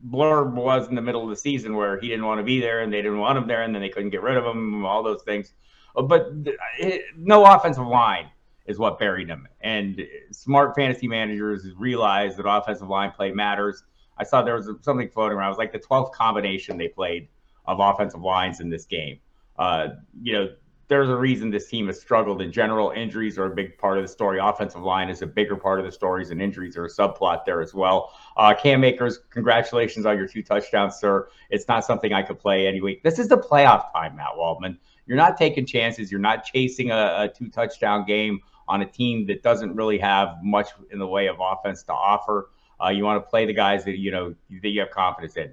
blurb 0.08 0.52
was 0.52 0.88
in 0.88 0.94
the 0.94 1.02
middle 1.02 1.24
of 1.24 1.28
the 1.28 1.36
season 1.36 1.74
where 1.74 2.00
he 2.00 2.08
didn't 2.08 2.24
want 2.24 2.38
to 2.38 2.44
be 2.44 2.60
there 2.60 2.80
and 2.80 2.92
they 2.92 3.02
didn't 3.02 3.18
want 3.18 3.36
him 3.36 3.46
there 3.46 3.62
and 3.62 3.74
then 3.74 3.82
they 3.82 3.88
couldn't 3.88 4.10
get 4.10 4.22
rid 4.22 4.36
of 4.36 4.44
him. 4.44 4.84
All 4.86 5.02
those 5.02 5.22
things, 5.22 5.52
uh, 5.96 6.02
but 6.02 6.30
it, 6.78 7.02
no 7.16 7.44
offensive 7.44 7.86
line 7.86 8.30
is 8.66 8.78
what 8.78 9.00
buried 9.00 9.28
him. 9.28 9.48
And 9.62 10.06
smart 10.30 10.76
fantasy 10.76 11.08
managers 11.08 11.66
realize 11.76 12.36
that 12.36 12.48
offensive 12.48 12.88
line 12.88 13.10
play 13.10 13.32
matters. 13.32 13.82
I 14.16 14.24
saw 14.24 14.42
there 14.42 14.54
was 14.54 14.70
something 14.82 15.08
floating 15.08 15.36
around. 15.36 15.48
It 15.48 15.50
was 15.50 15.58
like 15.58 15.72
the 15.72 15.80
12th 15.80 16.12
combination 16.12 16.78
they 16.78 16.88
played 16.88 17.28
of 17.66 17.80
offensive 17.80 18.20
lines 18.20 18.60
in 18.60 18.70
this 18.70 18.84
game 18.84 19.18
uh, 19.60 19.88
you 20.22 20.32
know, 20.32 20.48
there's 20.88 21.10
a 21.10 21.16
reason 21.16 21.50
this 21.50 21.68
team 21.68 21.86
has 21.86 22.00
struggled 22.00 22.40
in 22.42 22.50
general. 22.50 22.90
Injuries 22.90 23.38
are 23.38 23.44
a 23.44 23.54
big 23.54 23.76
part 23.78 23.98
of 23.98 24.02
the 24.02 24.08
story. 24.08 24.40
Offensive 24.42 24.80
line 24.80 25.08
is 25.08 25.20
a 25.22 25.26
bigger 25.26 25.54
part 25.54 25.78
of 25.78 25.84
the 25.84 25.92
stories, 25.92 26.30
and 26.30 26.40
injuries 26.40 26.78
are 26.78 26.86
a 26.86 26.88
subplot 26.88 27.44
there 27.44 27.60
as 27.60 27.74
well. 27.74 28.12
Uh, 28.38 28.54
Cam 28.54 28.82
congratulations 29.28 30.06
on 30.06 30.16
your 30.16 30.26
two 30.26 30.42
touchdowns, 30.42 30.96
sir. 30.96 31.28
It's 31.50 31.68
not 31.68 31.84
something 31.84 32.12
I 32.12 32.22
could 32.22 32.40
play 32.40 32.66
anyway. 32.66 33.00
This 33.04 33.18
is 33.18 33.28
the 33.28 33.36
playoff 33.36 33.92
time, 33.92 34.16
Matt 34.16 34.36
Waldman. 34.36 34.78
you're 35.06 35.18
not 35.18 35.36
taking 35.36 35.66
chances. 35.66 36.10
You're 36.10 36.20
not 36.20 36.44
chasing 36.44 36.90
a, 36.90 37.16
a 37.18 37.28
two 37.28 37.50
touchdown 37.50 38.06
game 38.06 38.40
on 38.66 38.80
a 38.80 38.86
team 38.86 39.26
that 39.26 39.42
doesn't 39.42 39.76
really 39.76 39.98
have 39.98 40.38
much 40.42 40.70
in 40.90 40.98
the 40.98 41.06
way 41.06 41.28
of 41.28 41.36
offense 41.38 41.82
to 41.82 41.92
offer. 41.92 42.50
Uh, 42.82 42.88
you 42.88 43.04
want 43.04 43.22
to 43.22 43.28
play 43.28 43.44
the 43.44 43.52
guys 43.52 43.84
that 43.84 43.98
you 43.98 44.10
know 44.10 44.34
that 44.62 44.68
you 44.70 44.80
have 44.80 44.90
confidence 44.90 45.36
in. 45.36 45.52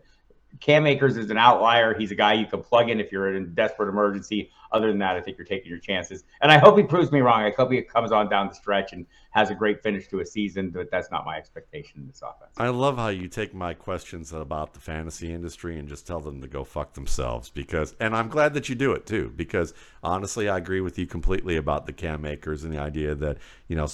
Cam 0.59 0.87
Akers 0.87 1.17
is 1.17 1.29
an 1.29 1.37
outlier. 1.37 1.93
He's 1.93 2.11
a 2.11 2.15
guy 2.15 2.33
you 2.33 2.45
can 2.45 2.61
plug 2.61 2.89
in 2.89 2.99
if 2.99 3.11
you're 3.11 3.33
in 3.33 3.43
a 3.43 3.45
desperate 3.45 3.89
emergency. 3.89 4.51
Other 4.71 4.87
than 4.87 4.99
that, 4.99 5.15
I 5.15 5.21
think 5.21 5.37
you're 5.37 5.45
taking 5.45 5.69
your 5.69 5.79
chances. 5.79 6.23
And 6.41 6.51
I 6.51 6.57
hope 6.57 6.77
he 6.77 6.83
proves 6.83 7.11
me 7.11 7.21
wrong. 7.21 7.41
I 7.41 7.51
hope 7.51 7.71
he 7.71 7.81
comes 7.81 8.11
on 8.11 8.29
down 8.29 8.49
the 8.49 8.55
stretch 8.55 8.91
and 8.91 9.05
has 9.31 9.49
a 9.49 9.55
great 9.55 9.81
finish 9.83 10.07
to 10.07 10.19
a 10.19 10.25
season, 10.25 10.71
but 10.71 10.89
that's 10.89 11.11
not 11.11 11.25
my 11.25 11.37
expectation 11.37 12.01
in 12.01 12.07
this 12.07 12.21
offense. 12.21 12.51
I 12.57 12.69
love 12.69 12.97
how 12.97 13.09
you 13.09 13.27
take 13.27 13.53
my 13.53 13.73
questions 13.73 14.33
about 14.33 14.73
the 14.73 14.79
fantasy 14.79 15.31
industry 15.31 15.77
and 15.77 15.87
just 15.87 16.07
tell 16.07 16.19
them 16.19 16.41
to 16.41 16.47
go 16.47 16.63
fuck 16.63 16.93
themselves 16.93 17.49
because 17.49 17.95
and 17.99 18.15
I'm 18.15 18.29
glad 18.29 18.55
that 18.55 18.67
you 18.67 18.75
do 18.75 18.93
it 18.93 19.05
too 19.05 19.31
because 19.35 19.73
honestly 20.03 20.49
I 20.49 20.57
agree 20.57 20.81
with 20.81 20.97
you 20.97 21.05
completely 21.05 21.55
about 21.55 21.85
the 21.85 21.93
Cam 21.93 22.25
Akers 22.25 22.63
and 22.63 22.73
the 22.73 22.79
idea 22.79 23.15
that, 23.15 23.37
you 23.67 23.75
know, 23.75 23.87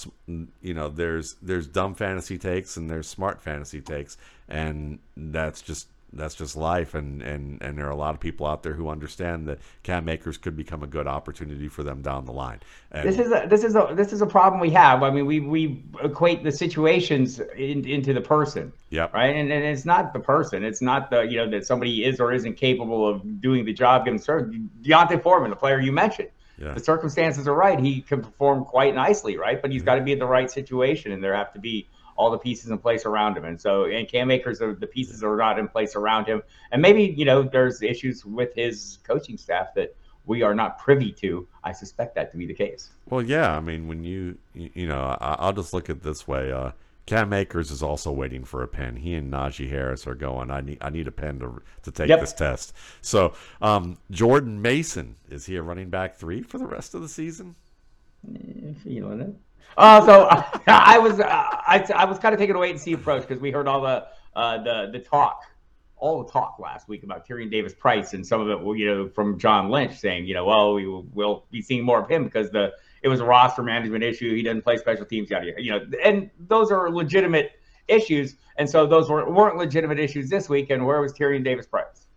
you 0.61 0.73
know, 0.73 0.89
there's 0.89 1.35
there's 1.41 1.67
dumb 1.67 1.93
fantasy 1.93 2.37
takes 2.37 2.77
and 2.77 2.89
there's 2.89 3.07
smart 3.07 3.41
fantasy 3.41 3.81
takes 3.81 4.17
and 4.47 4.99
that's 5.17 5.61
just 5.61 5.87
that's 6.15 6.36
just 6.36 6.56
life 6.56 6.93
and, 6.93 7.21
and 7.21 7.62
and 7.62 7.78
there 7.78 7.88
are 7.88 7.91
a 7.91 7.95
lot 7.95 8.13
of 8.13 8.19
people 8.19 8.45
out 8.45 8.63
there 8.63 8.73
who 8.73 8.89
understand 8.89 9.47
that 9.47 9.60
Cam 9.84 10.08
Akers 10.10 10.38
could 10.38 10.56
become 10.56 10.84
a 10.84 10.88
good 10.88 11.08
opportunity 11.08 11.67
for 11.67 11.84
them 11.84 12.02
down 12.02 12.26
the 12.26 12.32
line. 12.32 12.60
And 12.91 13.08
this 13.08 13.17
is 13.17 13.32
a 13.32 13.47
this 13.49 13.63
is 13.63 13.76
a 13.76 13.93
this 13.95 14.13
is 14.13 14.21
a 14.21 14.26
problem 14.26 14.62
we 14.62 14.69
have. 14.71 15.04
I 15.04 15.12
mean, 15.12 15.26
we 15.26 15.39
we 15.39 15.84
equate 16.02 16.43
the 16.43 16.52
situations 16.52 17.39
in, 17.56 17.86
into 17.88 18.13
the 18.13 18.21
person. 18.21 18.73
Yeah. 18.89 19.08
Right. 19.13 19.36
And, 19.36 19.52
and 19.52 19.63
it's 19.63 19.86
not 19.86 20.13
the 20.13 20.19
person. 20.19 20.63
It's 20.63 20.82
not 20.82 21.10
the 21.10 21.21
you 21.21 21.38
know 21.38 21.49
that 21.49 21.65
somebody 21.65 22.06
is 22.06 22.19
or 22.19 22.32
isn't 22.32 22.56
capable 22.56 23.08
of 23.08 23.41
doing 23.41 23.65
the 23.65 23.73
job 23.73 24.06
getting 24.06 24.19
served. 24.19 24.54
D'Onta 24.84 25.21
Foreman, 25.21 25.49
the 25.49 25.56
player 25.56 25.80
you 25.80 25.91
mentioned. 25.91 26.30
Yeah. 26.58 26.73
The 26.73 26.84
circumstances 26.84 27.47
are 27.47 27.56
right. 27.56 27.80
He 27.80 28.02
can 28.02 28.21
perform 28.21 28.63
quite 28.65 28.93
nicely, 28.93 29.38
right? 29.38 29.60
But 29.60 29.71
he's 29.71 29.82
mm-hmm. 29.82 29.86
got 29.88 29.95
to 29.95 30.02
be 30.02 30.12
in 30.12 30.19
the 30.19 30.28
right 30.28 30.49
situation, 30.49 31.12
and 31.12 31.23
there 31.23 31.36
have 31.36 31.52
to 31.54 31.60
be 31.60 31.88
all 32.15 32.32
the 32.32 32.38
pieces 32.38 32.69
in 32.69 32.78
place 32.78 33.06
around 33.06 33.38
him. 33.38 33.45
And 33.45 33.60
so, 33.60 33.86
and 33.86 34.08
Cam 34.08 34.32
Akers, 34.32 34.60
the 34.60 34.89
pieces 34.91 35.23
are 35.23 35.36
not 35.36 35.60
in 35.60 35.67
place 35.67 35.95
around 35.95 36.26
him. 36.26 36.41
And 36.71 36.82
maybe, 36.82 37.04
you 37.17 37.26
know, 37.26 37.43
there's 37.43 37.82
issues 37.82 38.26
with 38.26 38.54
his 38.56 38.99
coaching 39.04 39.38
staff 39.38 39.73
that 39.76 39.95
we 40.26 40.41
are 40.41 40.54
not 40.54 40.80
privy 40.80 41.12
to. 41.12 41.47
I 41.63 41.71
suspect 41.71 42.15
that 42.15 42.32
to 42.32 42.38
be 42.38 42.45
the 42.45 42.54
case. 42.54 42.91
Well, 43.10 43.21
yeah. 43.21 43.56
I 43.56 43.60
mean, 43.60 43.88
when 43.88 44.04
you, 44.04 44.38
you 44.54 44.88
know, 44.88 45.17
I'll 45.19 45.54
just 45.54 45.73
look 45.73 45.89
at 45.89 45.97
it 45.97 46.04
this 46.04 46.28
way. 46.28 46.52
Uh, 46.52 46.71
Cam 47.06 47.34
Akers 47.34 47.69
is 47.69 47.84
also 47.84 48.12
waiting 48.12 48.45
for 48.45 48.63
a 48.63 48.67
pen. 48.67 48.95
He 48.95 49.13
and 49.15 49.32
Najee 49.32 49.69
Harris 49.69 50.08
are 50.08 50.15
going. 50.15 50.49
I 50.49 50.62
need 50.62 50.78
I 50.80 50.89
need 50.89 51.08
a 51.08 51.12
pen 51.12 51.39
to 51.39 51.62
to 51.82 51.91
take 51.91 52.08
yep. 52.08 52.21
this 52.21 52.32
test. 52.32 52.73
So 53.02 53.34
um, 53.62 53.97
Jordan 54.10 54.62
Mason 54.62 55.17
is 55.30 55.45
he 55.45 55.58
a 55.58 55.62
running 55.62 55.89
back 55.89 56.15
three 56.15 56.41
for 56.41 56.58
the 56.58 56.65
rest 56.65 56.95
of 56.95 57.02
the 57.02 57.10
season? 57.10 57.56
Feeling 58.84 59.19
it. 59.19 59.36
Uh, 59.78 60.06
so 60.06 60.28
I 60.67 60.97
was 60.99 61.19
uh, 61.19 61.26
I, 61.28 61.86
I 61.95 62.06
was 62.06 62.19
kind 62.19 62.34
of 62.34 62.39
taking 62.39 62.56
a 62.56 62.60
wait 62.60 62.71
and 62.71 62.80
see 62.80 62.93
approach 62.93 63.28
because 63.28 63.41
we 63.41 63.52
heard 63.52 63.67
all 63.67 63.82
the 63.82 64.08
uh, 64.36 64.63
the 64.63 64.89
the 64.91 64.99
talk, 64.99 65.43
all 65.97 66.23
the 66.23 66.32
talk 66.32 66.58
last 66.60 66.88
week 66.88 67.04
about 67.04 67.28
Tyrion 67.28 67.52
Davis 67.52 67.73
Price 67.73 68.13
and 68.13 68.26
some 68.26 68.41
of 68.41 68.49
it, 68.49 68.78
you 68.78 68.86
know, 68.86 69.10
from 69.10 69.39
John 69.39 69.69
Lynch 69.69 69.97
saying, 69.97 70.26
you 70.26 70.34
know, 70.34 70.45
well, 70.45 70.73
we 70.73 70.88
will 70.88 71.06
we'll 71.13 71.45
be 71.52 71.62
seeing 71.62 71.84
more 71.84 72.02
of 72.02 72.10
him 72.10 72.23
because 72.23 72.49
the 72.52 72.71
it 73.02 73.10
was 73.10 73.19
a 73.19 73.26
roster 73.26 73.63
management 73.63 74.04
issue. 74.04 74.34
He 74.34 74.43
doesn't 74.43 74.62
play 74.62 74.78
special 74.78 75.06
teams, 75.06 75.30
yada, 75.30 75.47
yada, 75.47 75.62
you 75.62 75.71
know, 75.71 75.86
and 76.04 76.30
those 76.39 76.71
are 76.71 76.89
legitimate 76.89 77.52
issues. 77.88 78.36
And 78.58 78.69
so 78.69 78.86
those 78.86 79.10
weren't, 79.10 79.34
weren't 79.34 79.58
legitimate 79.58 79.99
issues 79.99 80.30
this 80.30 80.47
week. 80.49 80.69
And 80.69 80.86
where 80.86 81.02
was 81.02 81.13
Tyrion 81.13 81.43
Davis 81.43 81.65
Price? 81.65 82.08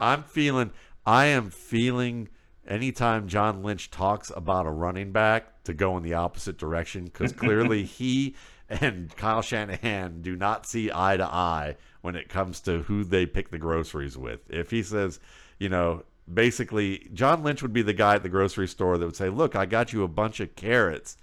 I'm 0.00 0.22
feeling, 0.22 0.72
I 1.06 1.26
am 1.26 1.50
feeling 1.50 2.28
anytime 2.66 3.28
John 3.28 3.62
Lynch 3.62 3.90
talks 3.90 4.30
about 4.34 4.66
a 4.66 4.70
running 4.70 5.12
back 5.12 5.51
to 5.64 5.74
go 5.74 5.96
in 5.96 6.02
the 6.02 6.14
opposite 6.14 6.58
direction 6.58 7.04
because 7.04 7.32
clearly 7.32 7.84
he 7.84 8.34
and 8.68 9.14
Kyle 9.16 9.42
Shanahan 9.42 10.22
do 10.22 10.36
not 10.36 10.66
see 10.66 10.90
eye 10.92 11.16
to 11.16 11.24
eye 11.24 11.76
when 12.00 12.16
it 12.16 12.28
comes 12.28 12.60
to 12.60 12.82
who 12.82 13.04
they 13.04 13.26
pick 13.26 13.50
the 13.50 13.58
groceries 13.58 14.16
with. 14.16 14.40
If 14.50 14.70
he 14.70 14.82
says, 14.82 15.20
you 15.58 15.68
know, 15.68 16.04
basically 16.32 17.08
John 17.12 17.42
Lynch 17.42 17.62
would 17.62 17.72
be 17.72 17.82
the 17.82 17.92
guy 17.92 18.14
at 18.14 18.22
the 18.22 18.28
grocery 18.28 18.68
store 18.68 18.98
that 18.98 19.04
would 19.04 19.16
say, 19.16 19.28
"Look, 19.28 19.54
I 19.54 19.66
got 19.66 19.92
you 19.92 20.02
a 20.02 20.08
bunch 20.08 20.40
of 20.40 20.56
carrots." 20.56 21.16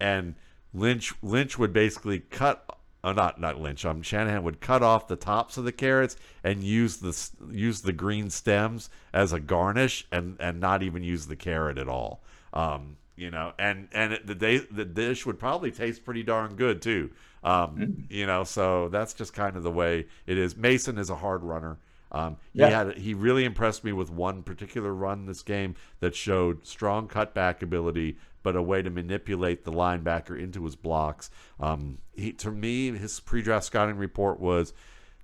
And 0.00 0.34
Lynch 0.72 1.12
Lynch 1.22 1.58
would 1.58 1.72
basically 1.72 2.20
cut 2.20 2.64
oh, 3.04 3.12
not 3.12 3.40
not 3.40 3.60
Lynch. 3.60 3.84
Um, 3.84 4.02
Shanahan 4.02 4.42
would 4.44 4.60
cut 4.60 4.82
off 4.82 5.08
the 5.08 5.16
tops 5.16 5.56
of 5.56 5.64
the 5.64 5.72
carrots 5.72 6.16
and 6.42 6.62
use 6.62 6.98
the 6.98 7.30
use 7.50 7.82
the 7.82 7.92
green 7.92 8.30
stems 8.30 8.90
as 9.12 9.32
a 9.32 9.40
garnish, 9.40 10.06
and 10.10 10.36
and 10.40 10.60
not 10.60 10.82
even 10.82 11.02
use 11.02 11.26
the 11.26 11.36
carrot 11.36 11.78
at 11.78 11.88
all. 11.88 12.22
Um, 12.52 12.96
you 13.18 13.30
know, 13.30 13.52
and 13.58 13.88
and 13.92 14.18
the 14.24 14.34
day 14.34 14.58
the 14.58 14.84
dish 14.84 15.26
would 15.26 15.38
probably 15.38 15.70
taste 15.70 16.04
pretty 16.04 16.22
darn 16.22 16.54
good 16.54 16.80
too. 16.80 17.10
Um, 17.42 17.76
mm. 17.76 18.10
You 18.10 18.26
know, 18.26 18.44
so 18.44 18.88
that's 18.88 19.14
just 19.14 19.32
kind 19.32 19.56
of 19.56 19.62
the 19.62 19.70
way 19.70 20.06
it 20.26 20.38
is. 20.38 20.56
Mason 20.56 20.98
is 20.98 21.10
a 21.10 21.16
hard 21.16 21.42
runner. 21.42 21.78
Um, 22.10 22.38
he 22.52 22.60
yeah. 22.60 22.70
had 22.70 22.96
he 22.96 23.14
really 23.14 23.44
impressed 23.44 23.84
me 23.84 23.92
with 23.92 24.10
one 24.10 24.42
particular 24.42 24.94
run 24.94 25.26
this 25.26 25.42
game 25.42 25.74
that 26.00 26.14
showed 26.14 26.66
strong 26.66 27.06
cutback 27.06 27.60
ability, 27.60 28.16
but 28.42 28.56
a 28.56 28.62
way 28.62 28.80
to 28.80 28.90
manipulate 28.90 29.64
the 29.64 29.72
linebacker 29.72 30.38
into 30.40 30.64
his 30.64 30.74
blocks. 30.76 31.30
Um, 31.60 31.98
he, 32.14 32.32
to 32.32 32.50
me, 32.50 32.96
his 32.96 33.20
pre-draft 33.20 33.66
scouting 33.66 33.96
report 33.96 34.40
was 34.40 34.72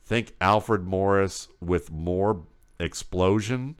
think 0.04 0.34
Alfred 0.40 0.84
Morris 0.84 1.48
with 1.60 1.90
more 1.90 2.42
explosion 2.78 3.76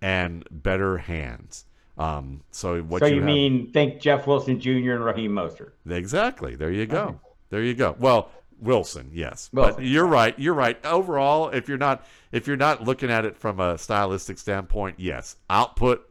and 0.00 0.46
better 0.50 0.98
hands. 0.98 1.65
Um, 1.98 2.42
so 2.50 2.82
what? 2.82 3.00
So 3.00 3.06
you, 3.06 3.16
you 3.16 3.22
mean 3.22 3.72
think 3.72 4.00
Jeff 4.00 4.26
Wilson 4.26 4.60
Jr. 4.60 4.92
and 4.92 5.04
Raheem 5.04 5.32
Mostert? 5.32 5.72
Exactly. 5.88 6.54
There 6.54 6.70
you 6.70 6.86
go. 6.86 7.20
There 7.50 7.62
you 7.62 7.74
go. 7.74 7.96
Well, 7.98 8.30
Wilson, 8.60 9.10
yes, 9.12 9.50
Wilson. 9.52 9.74
but 9.76 9.84
you're 9.84 10.06
right. 10.06 10.38
You're 10.38 10.54
right. 10.54 10.84
Overall, 10.84 11.48
if 11.50 11.68
you're 11.68 11.78
not 11.78 12.04
if 12.32 12.46
you're 12.46 12.56
not 12.56 12.82
looking 12.82 13.10
at 13.10 13.24
it 13.24 13.36
from 13.36 13.60
a 13.60 13.78
stylistic 13.78 14.38
standpoint, 14.38 14.96
yes, 14.98 15.36
output 15.48 16.08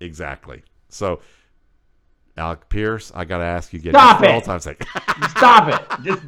exactly. 0.00 0.62
So 0.88 1.20
Alec 2.38 2.68
Pierce, 2.68 3.12
I 3.14 3.24
got 3.24 3.38
to 3.38 3.44
ask 3.44 3.72
you 3.72 3.80
again. 3.80 3.92
Stop 3.92 4.22
it. 4.22 4.30
All 4.30 4.40
time 4.40 4.60
sake. 4.60 4.82
Stop 5.30 5.68
it. 5.68 6.02
Just 6.04 6.22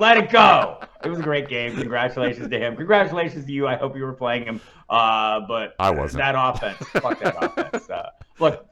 let 0.00 0.18
it 0.18 0.30
go. 0.30 0.80
It 1.04 1.08
was 1.08 1.20
a 1.20 1.22
great 1.22 1.48
game. 1.48 1.76
Congratulations 1.76 2.48
to 2.48 2.58
him. 2.58 2.76
Congratulations 2.76 3.46
to 3.46 3.52
you. 3.52 3.66
I 3.66 3.76
hope 3.76 3.96
you 3.96 4.04
were 4.04 4.12
playing 4.12 4.44
him. 4.44 4.60
Uh, 4.90 5.40
but 5.46 5.74
I 5.78 5.90
wasn't. 5.90 6.18
That 6.18 6.34
offense. 6.36 6.76
fuck 6.88 7.20
that 7.20 7.36
offense. 7.42 7.88
Uh, 7.88 8.10
look, 8.38 8.66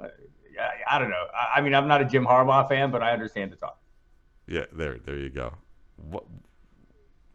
uh, 0.00 0.06
I, 0.60 0.96
I, 0.96 0.98
don't 0.98 1.10
know. 1.10 1.26
I, 1.34 1.58
I, 1.58 1.60
mean, 1.60 1.74
I'm 1.74 1.88
not 1.88 2.00
a 2.00 2.04
Jim 2.04 2.24
Harbaugh 2.24 2.68
fan, 2.68 2.90
but 2.90 3.02
I 3.02 3.12
understand 3.12 3.52
the 3.52 3.56
talk. 3.56 3.78
Yeah, 4.46 4.64
there, 4.72 4.98
there 4.98 5.18
you 5.18 5.30
go. 5.30 5.54
What, 5.96 6.24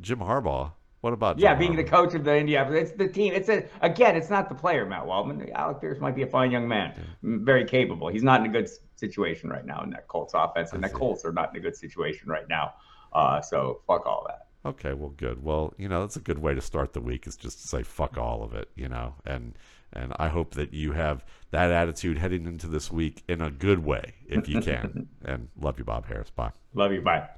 Jim 0.02 0.20
Harbaugh. 0.20 0.72
What 1.06 1.14
about? 1.14 1.38
Yeah, 1.38 1.54
being 1.54 1.74
Harbaugh? 1.74 1.76
the 1.76 1.84
coach 1.84 2.16
of 2.16 2.24
the 2.24 2.36
Indianapolis, 2.36 2.90
it's 2.90 2.98
the 2.98 3.08
team. 3.08 3.32
It's 3.32 3.48
a 3.48 3.64
again, 3.82 4.16
it's 4.16 4.32
not 4.32 4.50
the 4.50 4.56
player, 4.56 4.88
Matt 4.88 5.06
Waldman. 5.06 5.48
Alec 5.54 5.80
Pierce 5.80 6.00
might 6.00 6.16
be 6.16 6.24
a 6.24 6.28
fine 6.28 6.50
young 6.50 6.68
man, 6.68 6.96
yeah. 6.98 7.04
very 7.22 7.64
capable. 7.64 8.08
He's 8.08 8.24
not 8.24 8.40
in 8.40 8.48
a 8.48 8.50
good 8.50 8.68
situation 8.96 9.52
right 9.52 9.64
now 9.64 9.84
in 9.84 9.92
that 9.92 10.08
Colts 10.08 10.34
offense, 10.34 10.74
and 10.74 10.84
the 10.84 10.90
Colts 10.90 11.24
are 11.24 11.32
not 11.32 11.52
in 11.52 11.58
a 11.58 11.60
good 11.60 11.76
situation 11.76 12.28
right 12.28 12.50
now. 12.50 12.74
Uh, 13.14 13.40
so 13.40 13.82
fuck 13.86 14.08
all 14.08 14.26
that. 14.28 14.48
Okay, 14.68 14.94
well, 14.94 15.14
good. 15.16 15.44
Well, 15.44 15.76
you 15.78 15.88
know, 15.88 16.02
that's 16.02 16.16
a 16.16 16.22
good 16.22 16.40
way 16.40 16.56
to 16.56 16.62
start 16.62 16.94
the 16.94 17.02
week 17.02 17.28
is 17.28 17.38
just 17.38 17.62
to 17.62 17.68
say 17.68 17.84
fuck 17.84 18.18
all 18.18 18.42
of 18.42 18.56
it, 18.56 18.72
you 18.74 18.90
know, 18.90 19.14
and 19.28 19.54
and 19.94 20.12
I 20.18 20.30
hope 20.30 20.56
that 20.56 20.74
you 20.74 20.94
have 20.94 21.24
that 21.52 21.70
attitude 21.70 22.18
heading 22.18 22.48
into 22.48 22.66
this 22.66 22.92
week 22.92 23.22
in 23.28 23.42
a 23.42 23.52
good 23.52 23.86
way, 23.86 24.16
if 24.28 24.50
you 24.50 24.60
can. 24.60 25.08
and 25.24 25.50
love 25.56 25.78
you, 25.78 25.84
Bob 25.84 26.08
Harris. 26.08 26.32
Bye. 26.32 26.54
Love 26.74 26.94
you. 26.94 27.02
Bye. 27.02 27.30